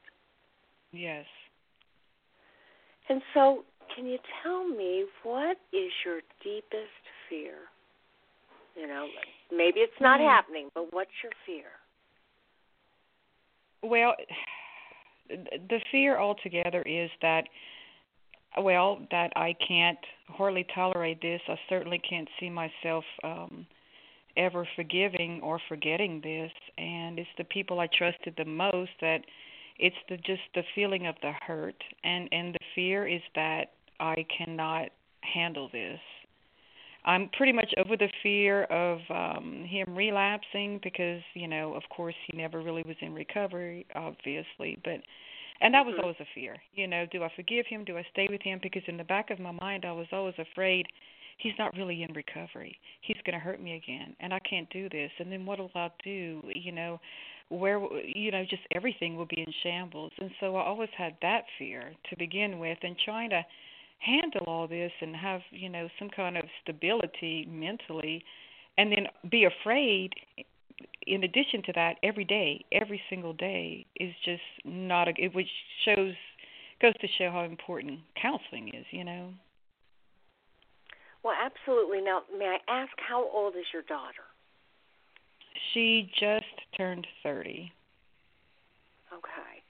[0.91, 1.25] Yes.
[3.09, 3.63] And so,
[3.95, 7.55] can you tell me what is your deepest fear?
[8.75, 9.07] You know,
[9.51, 10.27] maybe it's not mm.
[10.27, 11.67] happening, but what's your fear?
[13.83, 14.15] Well,
[15.29, 17.43] the fear altogether is that
[18.57, 21.41] well that I can't hardly tolerate this.
[21.47, 23.65] I certainly can't see myself um
[24.37, 29.21] ever forgiving or forgetting this and it's the people I trusted the most that
[29.79, 34.25] it's the just the feeling of the hurt and and the fear is that I
[34.37, 34.89] cannot
[35.21, 35.99] handle this.
[37.03, 42.15] I'm pretty much over the fear of um him relapsing because, you know, of course
[42.27, 45.01] he never really was in recovery, obviously, but
[45.61, 46.01] and that was mm-hmm.
[46.01, 46.57] always a fear.
[46.73, 47.83] You know, do I forgive him?
[47.85, 48.59] Do I stay with him?
[48.61, 50.87] Because in the back of my mind I was always afraid
[51.41, 52.77] he's not really in recovery.
[53.01, 55.11] He's going to hurt me again and I can't do this.
[55.19, 56.41] And then what will I do?
[56.53, 56.99] You know,
[57.49, 60.11] where you know, just everything will be in shambles.
[60.19, 63.43] And so I always had that fear to begin with and trying to
[64.01, 68.23] handle all this and have you know some kind of stability mentally
[68.77, 70.11] and then be afraid
[71.05, 75.47] in addition to that every day every single day is just not a it which
[75.85, 76.13] shows
[76.81, 79.31] goes to show how important counseling is you know
[81.23, 82.01] well absolutely.
[82.01, 84.25] Now may i ask how old is your daughter?
[85.73, 86.45] She just
[86.77, 87.71] turned 30
[89.13, 89.61] okay.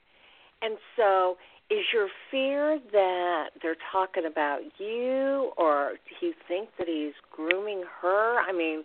[0.62, 1.36] And so
[1.70, 7.82] is your fear that they're talking about you or do you think that he's grooming
[8.00, 8.38] her?
[8.38, 8.84] I mean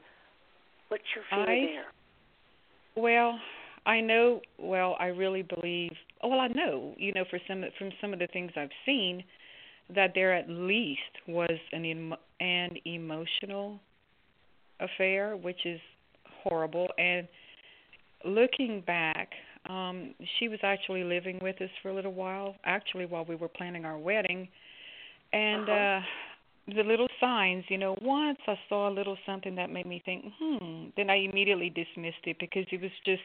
[0.89, 1.86] what's your fear I, there?
[2.95, 3.39] Well
[3.88, 8.13] i know well i really believe well i know you know for some from some
[8.13, 9.24] of the things i've seen
[9.95, 11.86] that there at least was an
[12.40, 13.80] an emotional
[14.80, 15.80] affair which is
[16.44, 17.28] horrible and
[18.26, 19.32] looking back
[19.70, 23.50] um, she was actually living with us for a little while, actually while we were
[23.50, 24.48] planning our wedding.
[25.34, 25.74] And uh-huh.
[25.74, 26.02] uh
[26.76, 30.26] the little signs, you know, once I saw a little something that made me think,
[30.38, 33.22] hmm, then I immediately dismissed it because it was just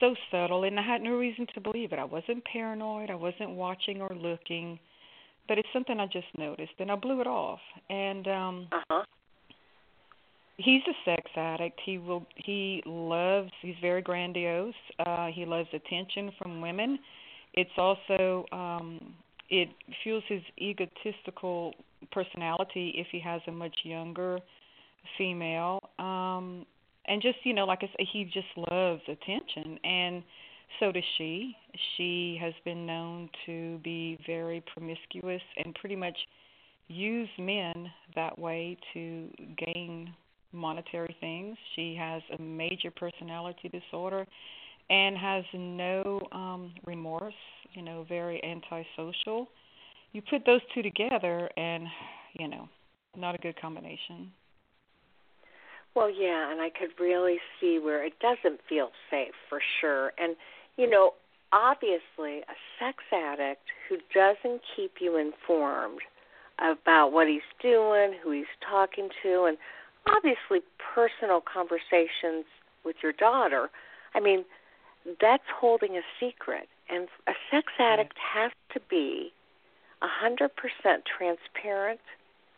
[0.00, 2.00] so subtle and I had no reason to believe it.
[2.00, 4.80] I wasn't paranoid, I wasn't watching or looking,
[5.48, 7.60] but it's something I just noticed and I blew it off.
[7.88, 9.04] And um uh-huh
[10.62, 11.80] he's a sex addict.
[11.84, 14.74] He will he loves he's very grandiose.
[15.04, 16.98] Uh he loves attention from women.
[17.54, 19.14] It's also um
[19.48, 19.68] it
[20.02, 21.74] fuels his egotistical
[22.12, 24.38] personality if he has a much younger
[25.18, 25.80] female.
[25.98, 26.66] Um
[27.06, 30.22] and just, you know, like I said, he just loves attention and
[30.78, 31.56] so does she.
[31.96, 36.16] She has been known to be very promiscuous and pretty much
[36.88, 40.12] use men that way to gain
[40.52, 41.56] monetary things.
[41.76, 44.26] She has a major personality disorder
[44.88, 47.34] and has no um remorse,
[47.74, 49.48] you know, very antisocial.
[50.12, 51.86] You put those two together and,
[52.38, 52.68] you know,
[53.16, 54.32] not a good combination.
[55.94, 60.12] Well, yeah, and I could really see where it doesn't feel safe for sure.
[60.18, 60.36] And
[60.80, 61.12] you know,
[61.52, 66.00] obviously a sex addict who doesn't keep you informed
[66.58, 69.58] about what he's doing, who he's talking to and
[70.08, 70.60] obviously
[70.94, 72.46] personal conversations
[72.82, 73.68] with your daughter.
[74.14, 74.44] I mean,
[75.20, 76.66] that's holding a secret.
[76.88, 79.32] And a sex addict has to be
[80.00, 80.48] a 100%
[81.04, 82.00] transparent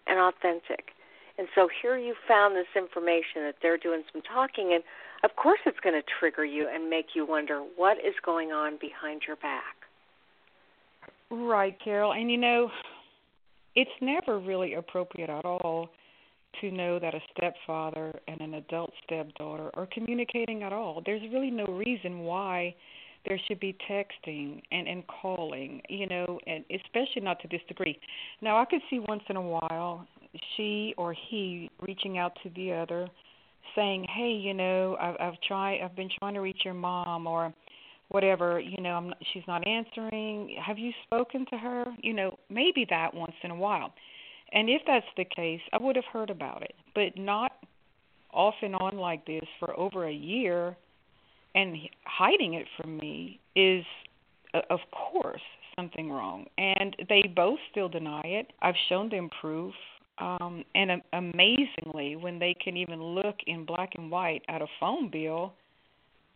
[0.06, 0.92] and authentic.
[1.38, 4.84] And so here you found this information that they're doing some talking, and
[5.24, 8.78] of course it's going to trigger you and make you wonder what is going on
[8.80, 9.76] behind your back.
[11.30, 12.12] Right, Carol.
[12.12, 12.70] And you know,
[13.74, 15.88] it's never really appropriate at all
[16.60, 21.02] to know that a stepfather and an adult stepdaughter are communicating at all.
[21.04, 22.74] There's really no reason why
[23.26, 27.98] there should be texting and and calling, you know, and especially not to this degree.
[28.40, 30.06] Now, I could see once in a while
[30.56, 33.08] she or he reaching out to the other
[33.74, 37.52] saying, "Hey, you know, I've I've tried I've been trying to reach your mom or
[38.12, 40.56] whatever, you know, I'm she's not answering.
[40.64, 41.84] Have you spoken to her?
[42.02, 43.92] You know, maybe that once in a while.
[44.52, 47.52] And if that's the case, I would have heard about it, but not
[48.32, 50.76] off and on like this for over a year
[51.54, 53.84] and hiding it from me is
[54.70, 55.40] of course
[55.76, 59.74] something wrong and they both still deny it i've shown them proof
[60.18, 61.91] um and amazingly
[62.22, 65.52] when they can even look in black and white at a phone bill,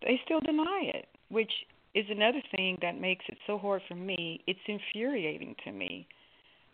[0.02, 1.52] they still deny it, which
[1.94, 4.40] is another thing that makes it so hard for me.
[4.46, 6.06] It's infuriating to me.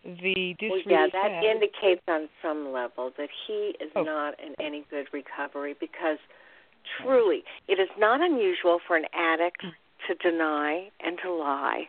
[0.04, 4.02] The well, yeah, that indicates on some level that he is oh.
[4.02, 6.18] not in any good recovery because
[7.00, 9.62] truly, it is not unusual for an addict
[10.08, 11.84] to deny and to lie,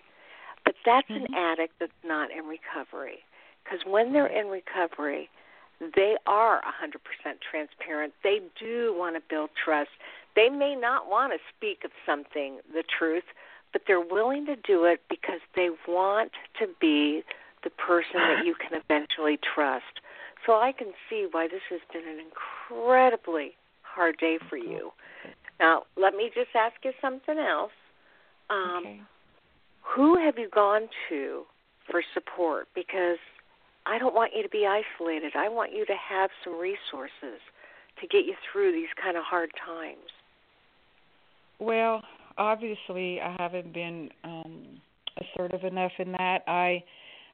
[0.63, 1.25] but that's mm-hmm.
[1.25, 3.19] an addict that's not in recovery.
[3.63, 5.29] Because when they're in recovery,
[5.79, 8.13] they are 100% transparent.
[8.23, 9.89] They do want to build trust.
[10.35, 13.23] They may not want to speak of something, the truth,
[13.71, 17.23] but they're willing to do it because they want to be
[17.63, 19.99] the person that you can eventually trust.
[20.45, 24.91] So I can see why this has been an incredibly hard day for you.
[25.59, 27.71] Now, let me just ask you something else.
[28.49, 29.01] Um, okay.
[29.95, 31.43] Who have you gone to
[31.89, 32.67] for support?
[32.73, 33.17] Because
[33.85, 35.33] I don't want you to be isolated.
[35.35, 37.39] I want you to have some resources
[37.99, 40.09] to get you through these kind of hard times.
[41.59, 42.01] Well,
[42.37, 44.81] obviously, I haven't been um,
[45.17, 46.43] assertive enough in that.
[46.47, 46.83] I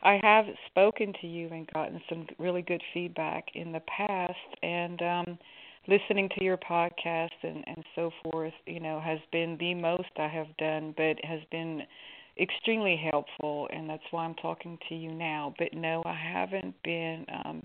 [0.02, 5.02] I have spoken to you and gotten some really good feedback in the past, and
[5.02, 5.40] um,
[5.88, 10.28] listening to your podcast and and so forth, you know, has been the most I
[10.28, 11.84] have done, but has been
[12.40, 15.54] extremely helpful, and that's why I'm talking to you now.
[15.58, 17.64] But no, I haven't been um,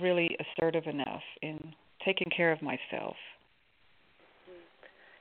[0.00, 1.58] really assertive enough in
[2.04, 3.16] taking care of myself.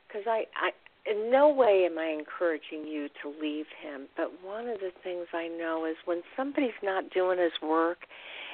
[0.07, 0.71] Because I, I,
[1.09, 4.07] in no way am I encouraging you to leave him.
[4.15, 7.99] But one of the things I know is when somebody's not doing his work,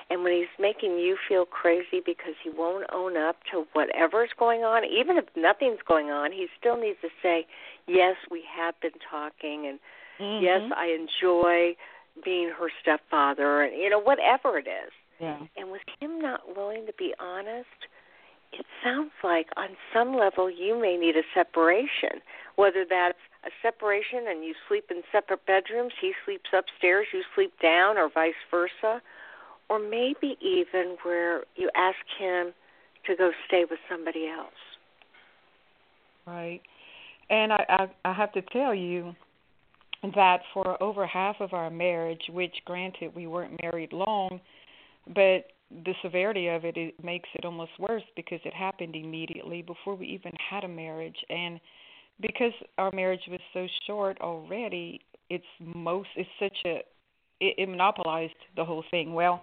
[0.09, 4.61] and when he's making you feel crazy because he won't own up to whatever's going
[4.63, 7.45] on, even if nothing's going on, he still needs to say,
[7.87, 9.79] "Yes, we have been talking," and
[10.19, 10.43] mm-hmm.
[10.43, 11.75] "Yes, I enjoy
[12.23, 14.91] being her stepfather," and you know whatever it is.
[15.19, 15.39] Yeah.
[15.55, 17.87] And with him not willing to be honest,
[18.53, 22.21] it sounds like on some level you may need a separation,
[22.55, 27.53] whether that's a separation and you sleep in separate bedrooms, he sleeps upstairs, you sleep
[27.61, 29.01] down, or vice versa,
[29.69, 32.53] or maybe even where you ask him
[33.05, 34.51] to go stay with somebody else.
[36.25, 36.61] Right.
[37.29, 39.15] And I, I I have to tell you
[40.15, 44.39] that for over half of our marriage, which granted we weren't married long,
[45.07, 45.45] but
[45.83, 50.07] the severity of it, it makes it almost worse because it happened immediately before we
[50.07, 51.17] even had a marriage.
[51.29, 51.59] And
[52.21, 56.77] because our marriage was so short already it's most it's such a
[57.39, 59.13] it, it monopolized the whole thing.
[59.13, 59.41] Well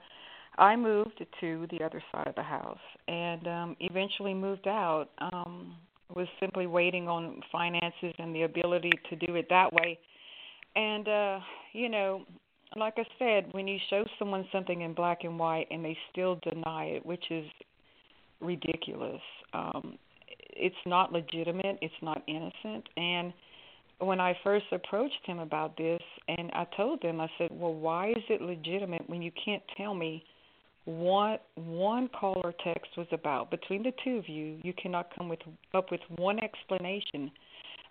[0.56, 2.78] i moved to the other side of the house
[3.08, 5.74] and um eventually moved out um
[6.14, 9.98] was simply waiting on finances and the ability to do it that way
[10.76, 11.40] and uh
[11.72, 12.24] you know
[12.76, 16.40] like I said, when you show someone something in black and white and they still
[16.42, 17.46] deny it, which is
[18.40, 19.20] ridiculous.
[19.52, 19.98] Um,
[20.50, 21.78] it's not legitimate.
[21.80, 22.88] It's not innocent.
[22.96, 23.32] And
[23.98, 28.10] when I first approached him about this, and I told him, I said, "Well, why
[28.10, 30.24] is it legitimate when you can't tell me
[30.84, 34.58] what one call or text was about between the two of you?
[34.62, 35.40] You cannot come with
[35.72, 37.30] up with one explanation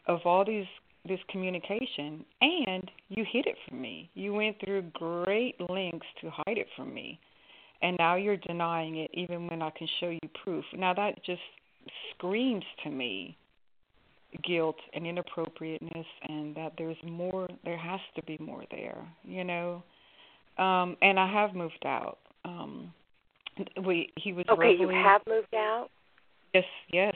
[0.07, 0.67] of all these
[1.07, 4.09] this communication and you hid it from me.
[4.13, 7.19] You went through great lengths to hide it from me.
[7.81, 10.63] And now you're denying it even when I can show you proof.
[10.73, 11.41] Now that just
[12.11, 13.37] screams to me
[14.47, 19.83] guilt and inappropriateness and that there's more there has to be more there, you know.
[20.57, 22.19] Um and I have moved out.
[22.45, 22.93] Um
[23.85, 25.89] we he was Okay, verbally, you have moved out?
[26.53, 27.15] Yes, yes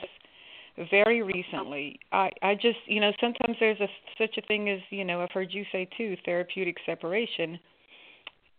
[0.90, 1.98] very recently.
[2.12, 5.30] I I just you know sometimes there's a such a thing as you know I've
[5.32, 7.58] heard you say too therapeutic separation.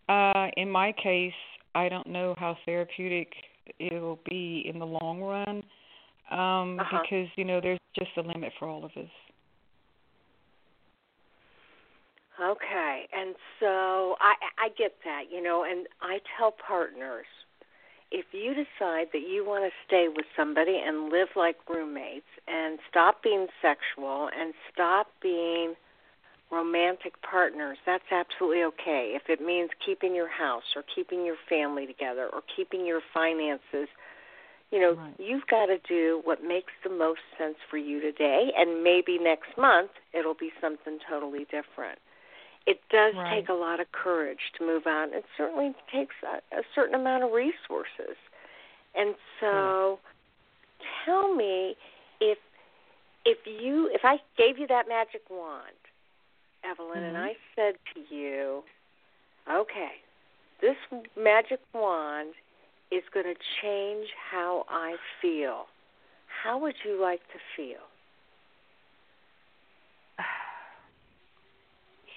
[0.07, 1.34] Uh, in my case,
[1.76, 3.32] I don't know how therapeutic
[3.78, 5.63] it'll be in the long run
[6.32, 6.99] um, uh-huh.
[7.01, 9.09] because you know there's just a limit for all of us.
[12.41, 17.26] Okay, and so I I get that, you know, and I tell partners
[18.12, 22.80] if you decide that you want to stay with somebody and live like roommates and
[22.89, 25.76] stop being sexual and stop being
[26.51, 29.14] romantic partners, that's absolutely okay.
[29.16, 33.88] If it means keeping your house or keeping your family together or keeping your finances,
[34.72, 35.14] you know, right.
[35.20, 39.55] you've got to do what makes the most sense for you today and maybe next
[39.57, 41.99] month it'll be something totally different
[42.66, 43.36] it does right.
[43.36, 45.10] take a lot of courage to move out.
[45.12, 48.16] It certainly takes a, a certain amount of resources.
[48.95, 49.99] And so,
[51.05, 51.76] tell me
[52.20, 52.38] if
[53.26, 55.64] if you if I gave you that magic wand,
[56.64, 57.16] Evelyn, mm-hmm.
[57.16, 58.64] and I said to you,
[59.51, 59.91] okay,
[60.62, 60.76] this
[61.18, 62.34] magic wand
[62.91, 65.66] is going to change how I feel,
[66.43, 67.89] how would you like to feel?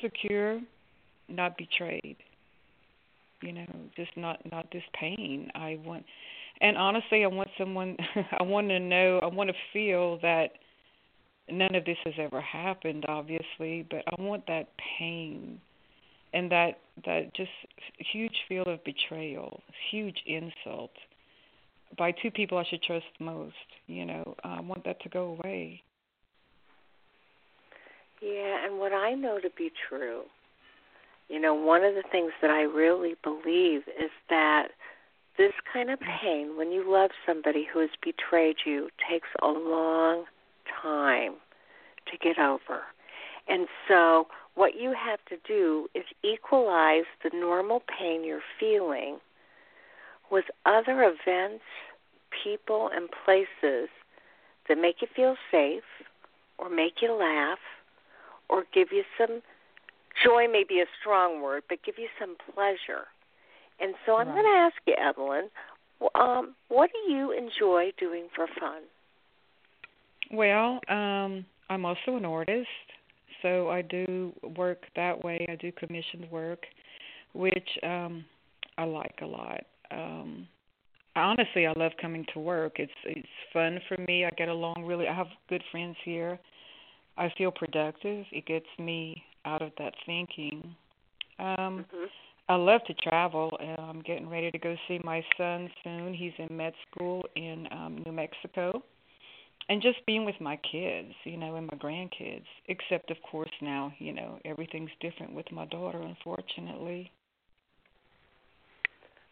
[0.03, 0.61] Secure,
[1.28, 2.16] not betrayed.
[3.42, 5.50] You know, just not not this pain.
[5.55, 6.05] I want,
[6.61, 7.96] and honestly, I want someone.
[8.38, 9.18] I want to know.
[9.22, 10.53] I want to feel that
[11.50, 15.61] none of this has ever happened, obviously, but I want that pain
[16.32, 17.50] and that that just
[17.98, 20.92] huge feel of betrayal, huge insult
[21.98, 23.55] by two people I should trust most.
[23.86, 25.82] You know, I want that to go away.
[28.23, 30.23] Yeah, and what I know to be true,
[31.29, 34.68] you know, one of the things that I really believe is that
[35.37, 40.25] this kind of pain, when you love somebody who has betrayed you, takes a long
[40.83, 41.35] time
[42.12, 42.83] to get over.
[43.49, 49.18] And so, what you have to do is equalize the normal pain you're feeling
[50.31, 51.64] with other events,
[52.45, 53.89] people, and places
[54.68, 55.83] that make you feel safe
[56.59, 57.59] or make you laugh
[58.49, 59.43] or give you some
[60.24, 63.07] joy may be a strong word, but give you some pleasure.
[63.80, 64.34] And so I'm right.
[64.34, 65.49] going to ask you, Evelyn,
[66.14, 68.82] um, what do you enjoy doing for fun?
[70.30, 72.68] Well, um, I'm also an artist,
[73.43, 75.45] so I do work that way.
[75.49, 76.61] I do commissioned work,
[77.34, 78.24] which um,
[78.78, 79.61] I like a lot.
[79.90, 80.47] Um,
[81.16, 82.74] honestly, I love coming to work.
[82.76, 84.24] It's it's fun for me.
[84.24, 85.09] I get along really.
[85.09, 86.38] I have good friends here.
[87.16, 88.24] I feel productive.
[88.32, 90.74] It gets me out of that thinking.
[91.38, 92.04] Um mm-hmm.
[92.48, 93.50] I love to travel.
[93.60, 96.14] And I'm getting ready to go see my son soon.
[96.14, 98.82] He's in med school in um New Mexico.
[99.68, 102.46] And just being with my kids, you know, and my grandkids.
[102.68, 107.10] Except of course now, you know, everything's different with my daughter unfortunately.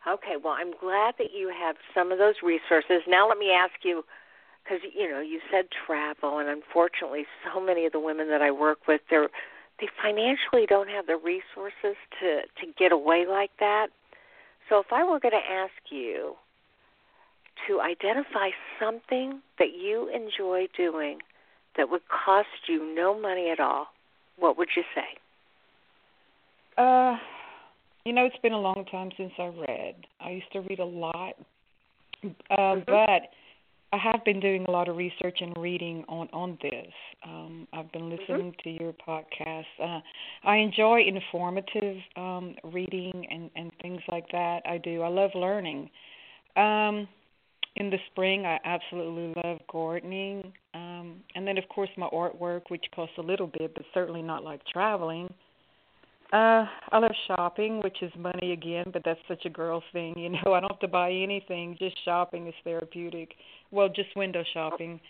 [0.08, 3.02] Okay, well, I'm glad that you have some of those resources.
[3.06, 4.02] Now let me ask you
[4.62, 8.50] because you know you said travel, and unfortunately, so many of the women that I
[8.50, 9.28] work with, they're
[9.80, 13.88] they financially don't have the resources to to get away like that.
[14.68, 16.34] So if I were going to ask you
[17.66, 21.18] to identify something that you enjoy doing
[21.76, 23.86] that would cost you no money at all,
[24.38, 25.18] what would you say?
[26.78, 27.16] Uh,
[28.04, 29.94] you know, it's been a long time since I read.
[30.20, 31.34] I used to read a lot,
[32.24, 32.80] uh, mm-hmm.
[32.86, 33.30] but
[33.92, 36.92] I have been doing a lot of research and reading on on this.
[37.24, 38.32] Um, I've been Mm-hmm.
[38.32, 39.64] listening to your podcast.
[39.82, 40.00] Uh,
[40.44, 44.60] I enjoy informative um, reading and and things like that.
[44.66, 45.02] I do.
[45.02, 45.90] I love learning.
[46.56, 47.08] Um,
[47.76, 52.84] in the spring, I absolutely love gardening, um, and then of course my artwork, which
[52.94, 55.32] costs a little bit, but certainly not like traveling.
[56.32, 60.28] Uh, I love shopping, which is money again, but that's such a girl thing, you
[60.44, 60.54] know.
[60.54, 63.34] I don't have to buy anything; just shopping is therapeutic.
[63.72, 65.00] Well, just window shopping.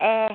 [0.00, 0.28] Uh,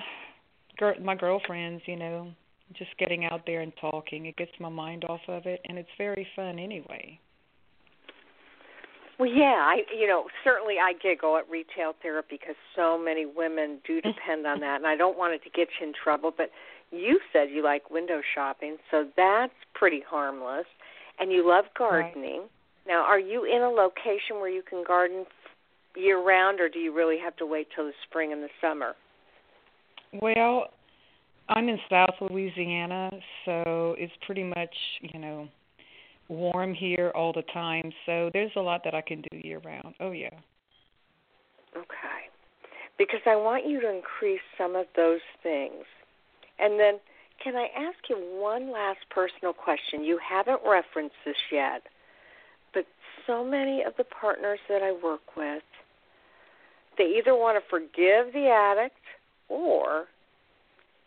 [0.77, 2.31] gir- my girlfriends, you know,
[2.73, 4.25] just getting out there and talking.
[4.25, 7.19] It gets my mind off of it, and it's very fun anyway.
[9.19, 13.79] Well, yeah, I you know certainly I giggle at retail therapy because so many women
[13.85, 16.49] do depend on that, and I don't want it to get you in trouble, but
[16.91, 20.65] you said you like window shopping, so that's pretty harmless.
[21.19, 22.41] And you love gardening.
[22.41, 22.49] Right.
[22.87, 25.25] Now, are you in a location where you can garden
[25.95, 28.95] year round, or do you really have to wait till the spring and the summer?
[30.21, 30.69] Well,
[31.49, 33.11] I'm in South Louisiana,
[33.45, 35.47] so it's pretty much, you know,
[36.29, 37.91] warm here all the time.
[38.05, 39.95] So there's a lot that I can do year round.
[39.99, 40.29] Oh yeah.
[41.75, 42.29] Okay.
[42.97, 45.85] Because I want you to increase some of those things.
[46.59, 46.99] And then
[47.43, 50.03] can I ask you one last personal question?
[50.03, 51.83] You haven't referenced this yet,
[52.73, 52.85] but
[53.25, 55.63] so many of the partners that I work with,
[56.97, 58.99] they either want to forgive the addict
[59.47, 60.05] or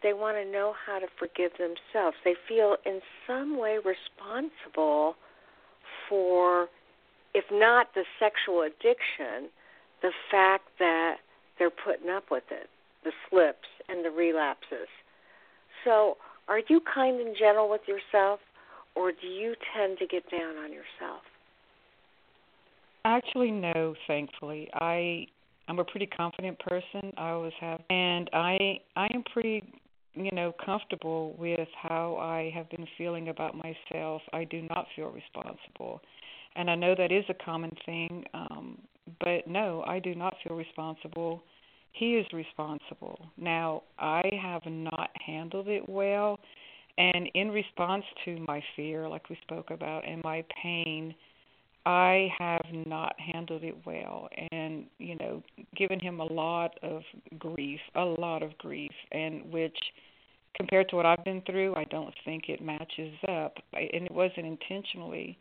[0.02, 2.16] they want to know how to forgive themselves.
[2.24, 5.16] They feel in some way responsible
[6.08, 6.68] for,
[7.34, 9.50] if not the sexual addiction,
[10.00, 11.16] the fact that
[11.58, 12.68] they're putting up with it,
[13.04, 14.88] the slips and the relapses.
[15.84, 16.16] So,
[16.48, 18.40] are you kind and gentle with yourself,
[18.94, 21.22] or do you tend to get down on yourself?
[23.04, 23.94] Actually, no.
[24.06, 25.26] Thankfully, I
[25.68, 27.12] I'm a pretty confident person.
[27.16, 29.62] I always have, and I I am pretty
[30.14, 34.22] you know comfortable with how I have been feeling about myself.
[34.32, 36.00] I do not feel responsible,
[36.54, 38.24] and I know that is a common thing.
[38.34, 38.78] Um,
[39.20, 41.42] but no, I do not feel responsible
[41.92, 43.18] he is responsible.
[43.36, 46.38] Now, I have not handled it well,
[46.98, 51.14] and in response to my fear, like we spoke about, and my pain,
[51.84, 55.42] I have not handled it well and, you know,
[55.76, 57.02] given him a lot of
[57.38, 59.76] grief, a lot of grief, and which
[60.54, 63.56] compared to what I've been through, I don't think it matches up.
[63.72, 65.36] And it wasn't intentionally,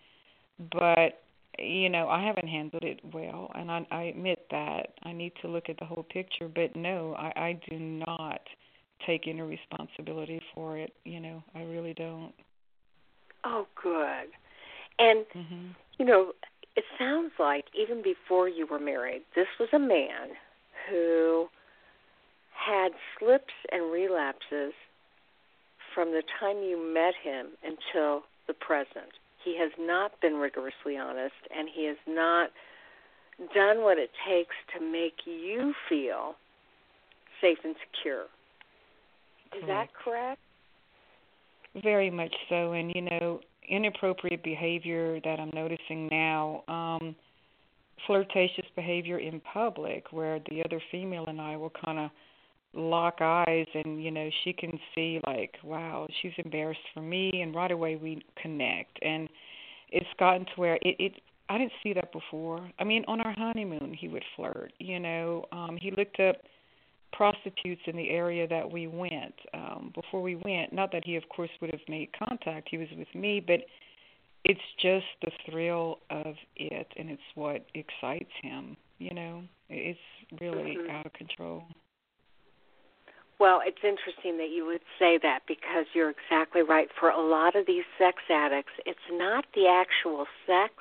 [0.72, 1.22] but
[1.60, 4.94] you know, I haven't handled it well, and I, I admit that.
[5.04, 8.42] I need to look at the whole picture, but no, I, I do not
[9.06, 10.94] take any responsibility for it.
[11.04, 12.34] You know, I really don't.
[13.44, 14.30] Oh, good.
[15.00, 15.68] And mm-hmm.
[15.98, 16.34] you know,
[16.76, 20.30] it sounds like even before you were married, this was a man
[20.90, 21.48] who
[22.54, 24.74] had slips and relapses
[25.94, 29.12] from the time you met him until the present.
[29.44, 32.50] He has not been rigorously honest, and he has not
[33.54, 36.36] done what it takes to make you feel
[37.42, 38.26] safe and secure.
[39.58, 40.40] Is that correct?
[41.82, 42.74] Very much so.
[42.74, 47.16] And, you know, inappropriate behavior that I'm noticing now, um,
[48.06, 52.12] flirtatious behavior in public, where the other female and I will kind of
[52.74, 57.54] lock eyes and you know she can see like wow she's embarrassed for me and
[57.54, 59.28] right away we connect and
[59.92, 61.14] it's gotten to where it it
[61.50, 62.72] I didn't see that before.
[62.80, 65.46] I mean on our honeymoon he would flirt, you know.
[65.52, 66.38] Um he looked up
[67.12, 70.72] prostitutes in the area that we went um before we went.
[70.72, 72.70] Not that he of course would have made contact.
[72.72, 73.60] He was with me, but
[74.46, 79.44] it's just the thrill of it and it's what excites him, you know.
[79.70, 80.00] It's
[80.40, 80.90] really mm-hmm.
[80.90, 81.64] out of control.
[83.42, 86.90] Well, it's interesting that you would say that because you're exactly right.
[87.00, 90.76] For a lot of these sex addicts, it's not the actual sex,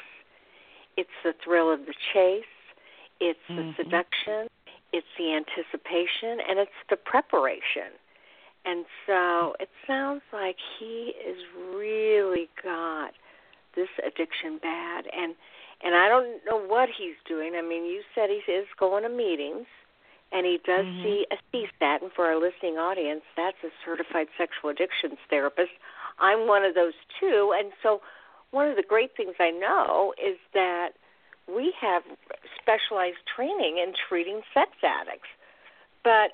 [0.98, 2.44] it's the thrill of the chase,
[3.18, 3.82] it's the mm-hmm.
[3.82, 4.48] seduction,
[4.92, 7.96] it's the anticipation, and it's the preparation.
[8.66, 11.38] And so it sounds like he is
[11.74, 13.12] really got
[13.74, 15.34] this addiction bad and
[15.82, 17.54] and I don't know what he's doing.
[17.56, 19.64] I mean, you said he is going to meetings
[20.32, 21.02] and he does mm-hmm.
[21.02, 22.02] see a CSAT.
[22.02, 25.72] And for our listening audience, that's a certified sexual addictions therapist.
[26.18, 28.00] I'm one of those too, and so
[28.50, 30.90] one of the great things I know is that
[31.48, 32.02] we have
[32.60, 35.28] specialized training in treating sex addicts.
[36.04, 36.32] But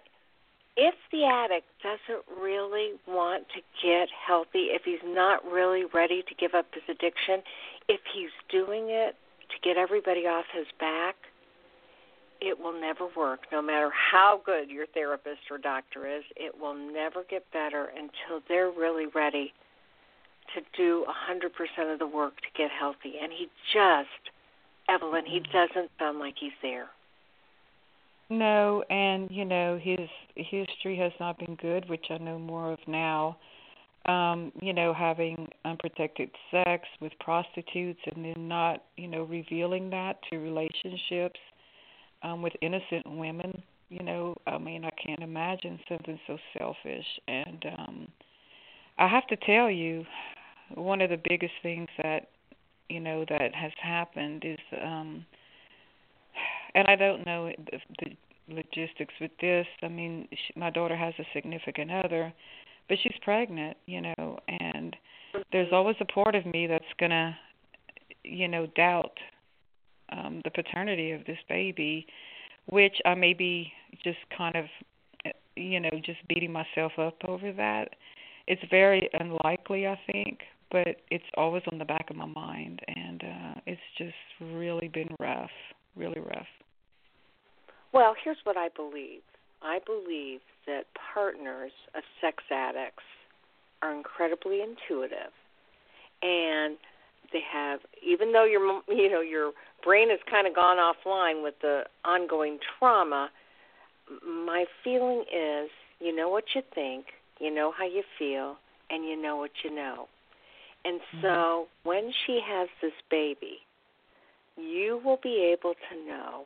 [0.77, 6.35] if the addict doesn't really want to get healthy, if he's not really ready to
[6.35, 7.43] give up his addiction,
[7.89, 9.17] if he's doing it
[9.49, 11.17] to get everybody off his back,
[12.47, 13.41] it will never work.
[13.51, 18.41] No matter how good your therapist or doctor is, it will never get better until
[18.49, 19.53] they're really ready
[20.55, 23.15] to do a 100% of the work to get healthy.
[23.21, 24.31] And he just,
[24.89, 25.53] Evelyn, he mm-hmm.
[25.53, 26.87] doesn't sound like he's there.
[28.29, 32.79] No, and you know his history has not been good, which I know more of
[32.89, 33.37] now.
[34.07, 40.19] Um, you know, having unprotected sex with prostitutes and then not, you know, revealing that
[40.31, 41.39] to relationships
[42.23, 43.63] um, with innocent women.
[43.89, 47.07] You know, I mean, I can't imagine something so selfish.
[47.29, 48.09] And um,
[48.99, 50.05] I have to tell you,
[50.75, 52.29] one of the biggest things that
[52.89, 55.25] you know that has happened is, um,
[56.75, 59.67] and I don't know the, the logistics with this.
[59.83, 62.33] I mean, she, my daughter has a significant other,
[62.89, 63.77] but she's pregnant.
[63.87, 64.97] You know, and
[65.53, 67.37] there's always a part of me that's gonna,
[68.25, 69.17] you know, doubt
[70.11, 72.07] um, the paternity of this baby,
[72.67, 74.65] which I may be just kind of,
[75.57, 77.91] you know, just beating myself up over that.
[78.47, 80.41] It's very unlikely, I think,
[80.71, 85.15] but it's always on the back of my mind, and uh, it's just really been
[85.21, 85.51] rough,
[85.97, 86.47] really rough.
[87.93, 89.23] Well, here's what I believe.
[89.63, 90.85] I believe that
[91.15, 93.05] partners of sex addicts
[93.83, 95.33] are incredibly intuitive,
[96.23, 96.77] and
[97.33, 99.53] they have, even though your you know your
[99.87, 103.31] brain has kind of gone offline with the ongoing trauma,
[104.27, 105.71] my feeling is
[106.01, 107.07] you know what you think,
[107.41, 108.57] you know how you feel,
[108.91, 110.09] and you know what you know.
[110.85, 111.23] And mm-hmm.
[111.23, 113.59] so when she has this baby,
[114.57, 116.45] you will be able to know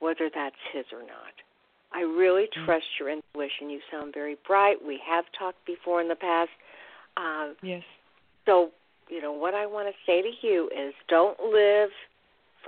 [0.00, 1.34] whether that's his or not.
[1.92, 2.66] I really mm-hmm.
[2.66, 3.70] trust your intuition.
[3.70, 4.76] You sound very bright.
[4.84, 6.50] We have talked before in the past.
[7.16, 7.82] Uh, yes.
[8.46, 8.70] So,
[9.08, 11.90] you know, what I want to say to you is don't live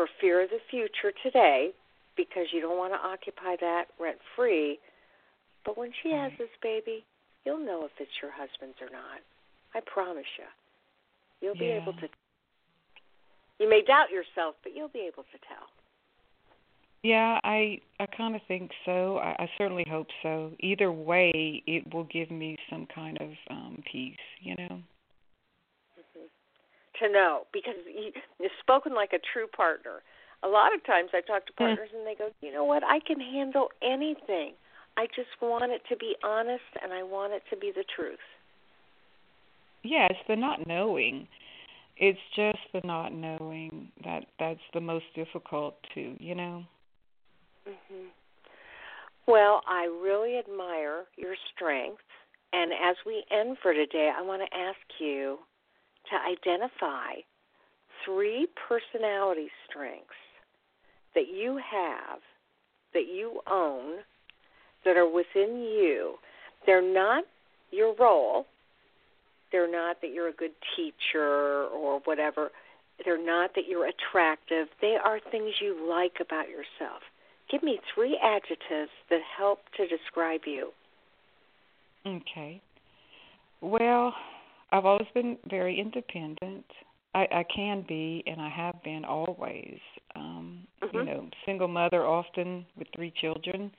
[0.00, 1.72] for fear of the future today
[2.16, 4.78] because you don't want to occupy that rent free.
[5.66, 7.04] But when she has this baby,
[7.44, 9.20] you'll know if it's your husband's or not.
[9.74, 10.46] I promise you.
[11.42, 12.08] You'll be able to.
[13.58, 15.68] You may doubt yourself, but you'll be able to tell.
[17.02, 19.18] Yeah, I I kind of think so.
[19.18, 20.52] I, I certainly hope so.
[20.60, 24.80] Either way, it will give me some kind of um peace, you know.
[27.00, 30.02] To know because you, you've spoken like a true partner.
[30.42, 33.00] A lot of times I talk to partners and they go, you know what, I
[33.06, 34.54] can handle anything.
[34.96, 38.18] I just want it to be honest and I want it to be the truth.
[39.82, 41.26] Yeah, the not knowing.
[41.96, 46.64] It's just the not knowing that that's the most difficult to, you know.
[47.66, 48.10] Mhm.
[49.26, 52.02] Well, I really admire your strength
[52.52, 55.38] and as we end for today, I want to ask you
[56.10, 57.20] to identify
[58.04, 60.04] three personality strengths
[61.14, 62.20] that you have,
[62.94, 63.98] that you own,
[64.84, 66.14] that are within you.
[66.66, 67.24] They're not
[67.70, 68.46] your role.
[69.52, 72.50] They're not that you're a good teacher or whatever.
[73.04, 74.68] They're not that you're attractive.
[74.80, 77.02] They are things you like about yourself.
[77.50, 80.70] Give me three adjectives that help to describe you.
[82.06, 82.60] Okay.
[83.60, 84.14] Well,
[84.72, 86.64] I've always been very independent.
[87.14, 89.78] I, I can be, and I have been always.
[90.14, 90.96] Um, mm-hmm.
[90.96, 93.70] You know, single mother, often with three children,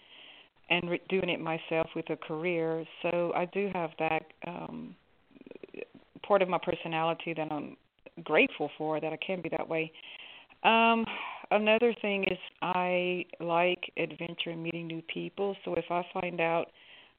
[0.69, 2.85] and re- doing it myself with a career.
[3.03, 4.95] So I do have that um,
[6.27, 7.77] part of my personality that I'm
[8.23, 8.99] grateful for.
[8.99, 9.91] That I can be that way.
[10.63, 11.05] Um,
[11.51, 15.55] another thing is I like adventure and meeting new people.
[15.65, 16.67] So if I find out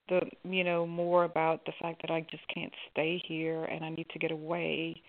[0.08, 3.90] the you know more about the fact that I just can't stay here and I
[3.90, 5.00] need to get away.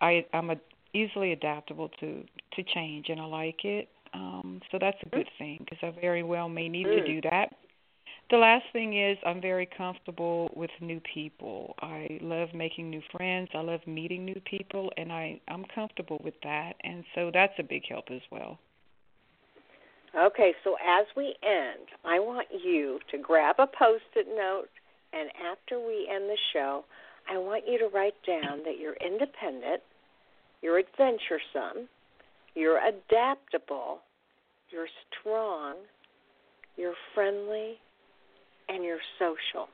[0.00, 0.56] I I'm a,
[0.94, 2.24] easily adaptable to
[2.54, 3.88] to change and I like it.
[4.14, 7.50] Um so that's a good thing because I very well may need to do that.
[8.30, 11.74] The last thing is I'm very comfortable with new people.
[11.80, 13.48] I love making new friends.
[13.54, 17.62] I love meeting new people and I I'm comfortable with that and so that's a
[17.62, 18.58] big help as well.
[20.16, 24.66] Okay, so as we end, I want you to grab a post it note,
[25.12, 26.84] and after we end the show,
[27.30, 29.82] I want you to write down that you're independent,
[30.62, 31.88] you're adventuresome,
[32.56, 34.00] you're adaptable,
[34.70, 34.88] you're
[35.20, 35.76] strong,
[36.76, 37.74] you're friendly,
[38.68, 39.68] and you're social.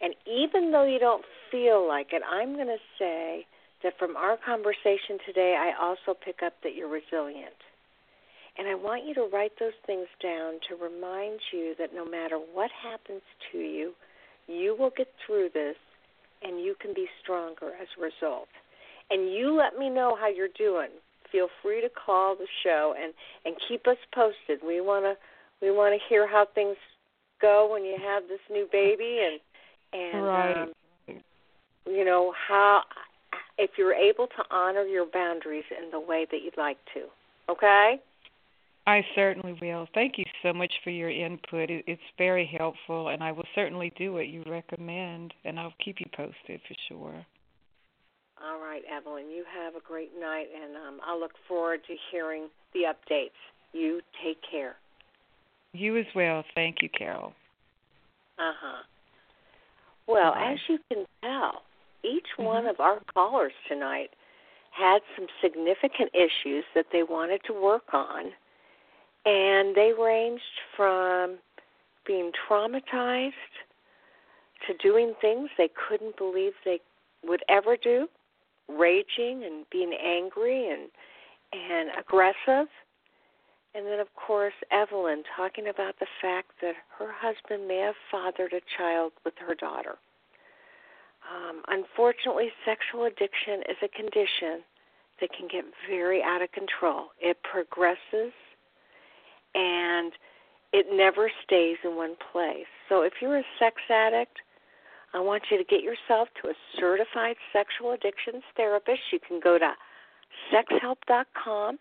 [0.00, 3.44] And even though you don't feel like it, I'm going to say
[3.82, 7.58] that from our conversation today, I also pick up that you're resilient.
[8.58, 12.36] And I want you to write those things down to remind you that no matter
[12.36, 13.92] what happens to you,
[14.48, 15.76] you will get through this
[16.42, 18.48] and you can be stronger as a result.
[19.10, 20.88] And you let me know how you're doing.
[21.30, 23.12] Feel free to call the show and
[23.44, 24.60] and keep us posted.
[24.66, 25.16] We want to
[25.60, 26.76] we want to hear how things
[27.40, 29.40] go when you have this new baby and
[29.92, 30.62] and right.
[30.62, 31.22] um,
[31.86, 32.82] you know how
[33.58, 37.02] if you're able to honor your boundaries in the way that you'd like to.
[37.48, 38.00] Okay?
[38.86, 39.88] I certainly will.
[39.94, 41.70] Thank you so much for your input.
[41.70, 46.06] It's very helpful, and I will certainly do what you recommend, and I'll keep you
[46.16, 47.26] posted for sure.
[48.44, 52.48] All right, Evelyn, you have a great night, and um, I'll look forward to hearing
[52.74, 53.30] the updates.
[53.72, 54.76] You take care.
[55.72, 56.44] You as well.
[56.54, 57.32] Thank you, Carol.
[58.38, 58.82] Uh huh.
[60.06, 60.52] Well, Bye.
[60.52, 61.62] as you can tell,
[62.04, 62.44] each Mhm.
[62.44, 64.12] one of our callers tonight
[64.70, 68.32] had some significant issues that they wanted to work on
[69.26, 70.42] and they ranged
[70.76, 71.38] from
[72.06, 73.32] being traumatized
[74.66, 76.80] to doing things they couldn't believe they
[77.24, 78.08] would ever do,
[78.68, 80.88] raging and being angry and
[81.52, 82.68] and aggressive.
[83.74, 88.52] And then of course Evelyn talking about the fact that her husband may have fathered
[88.52, 89.96] a child with her daughter.
[91.26, 94.62] Um, unfortunately, sexual addiction is a condition
[95.20, 97.06] that can get very out of control.
[97.20, 98.32] It progresses
[99.56, 100.12] and
[100.72, 102.68] it never stays in one place.
[102.88, 104.38] So if you're a sex addict,
[105.14, 109.00] I want you to get yourself to a certified sexual addictions therapist.
[109.10, 109.72] You can go to
[110.52, 111.78] sexhelp.com,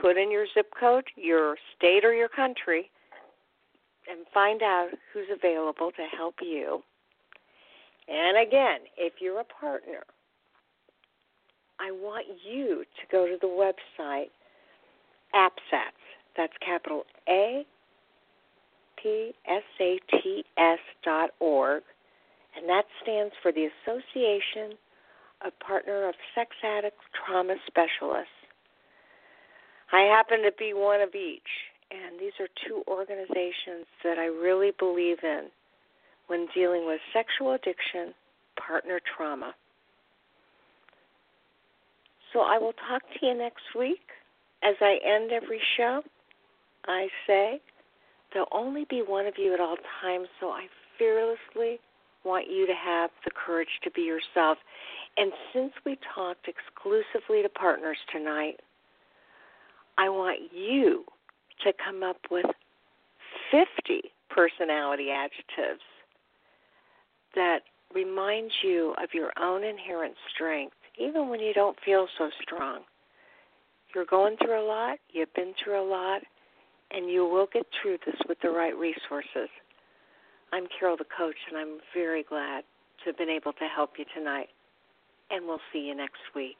[0.00, 2.90] put in your zip code, your state or your country,
[4.10, 6.82] and find out who's available to help you.
[8.08, 10.04] And again, if you're a partner,
[11.80, 14.30] I want you to go to the website
[15.34, 16.13] APSATS.
[16.36, 17.64] That's capital A
[19.00, 21.82] P S A T S dot org,
[22.56, 24.76] and that stands for the Association
[25.44, 28.32] of Partner of Sex Addict Trauma Specialists.
[29.92, 34.72] I happen to be one of each, and these are two organizations that I really
[34.78, 35.44] believe in
[36.26, 38.14] when dealing with sexual addiction,
[38.56, 39.54] partner trauma.
[42.32, 44.00] So I will talk to you next week.
[44.62, 46.02] As I end every show,
[46.86, 47.60] I say
[48.32, 50.66] there'll only be one of you at all times, so I
[50.98, 51.80] fearlessly
[52.24, 54.58] want you to have the courage to be yourself.
[55.16, 58.60] And since we talked exclusively to partners tonight,
[59.98, 61.04] I want you
[61.64, 62.46] to come up with
[63.50, 65.82] 50 personality adjectives
[67.34, 67.60] that
[67.94, 72.80] remind you of your own inherent strength, even when you don't feel so strong.
[73.94, 76.22] You're going through a lot, you've been through a lot,
[76.94, 79.50] and you will get through this with the right resources.
[80.52, 82.62] I'm Carol the coach, and I'm very glad
[83.02, 84.48] to have been able to help you tonight.
[85.30, 86.56] And we'll see you next week.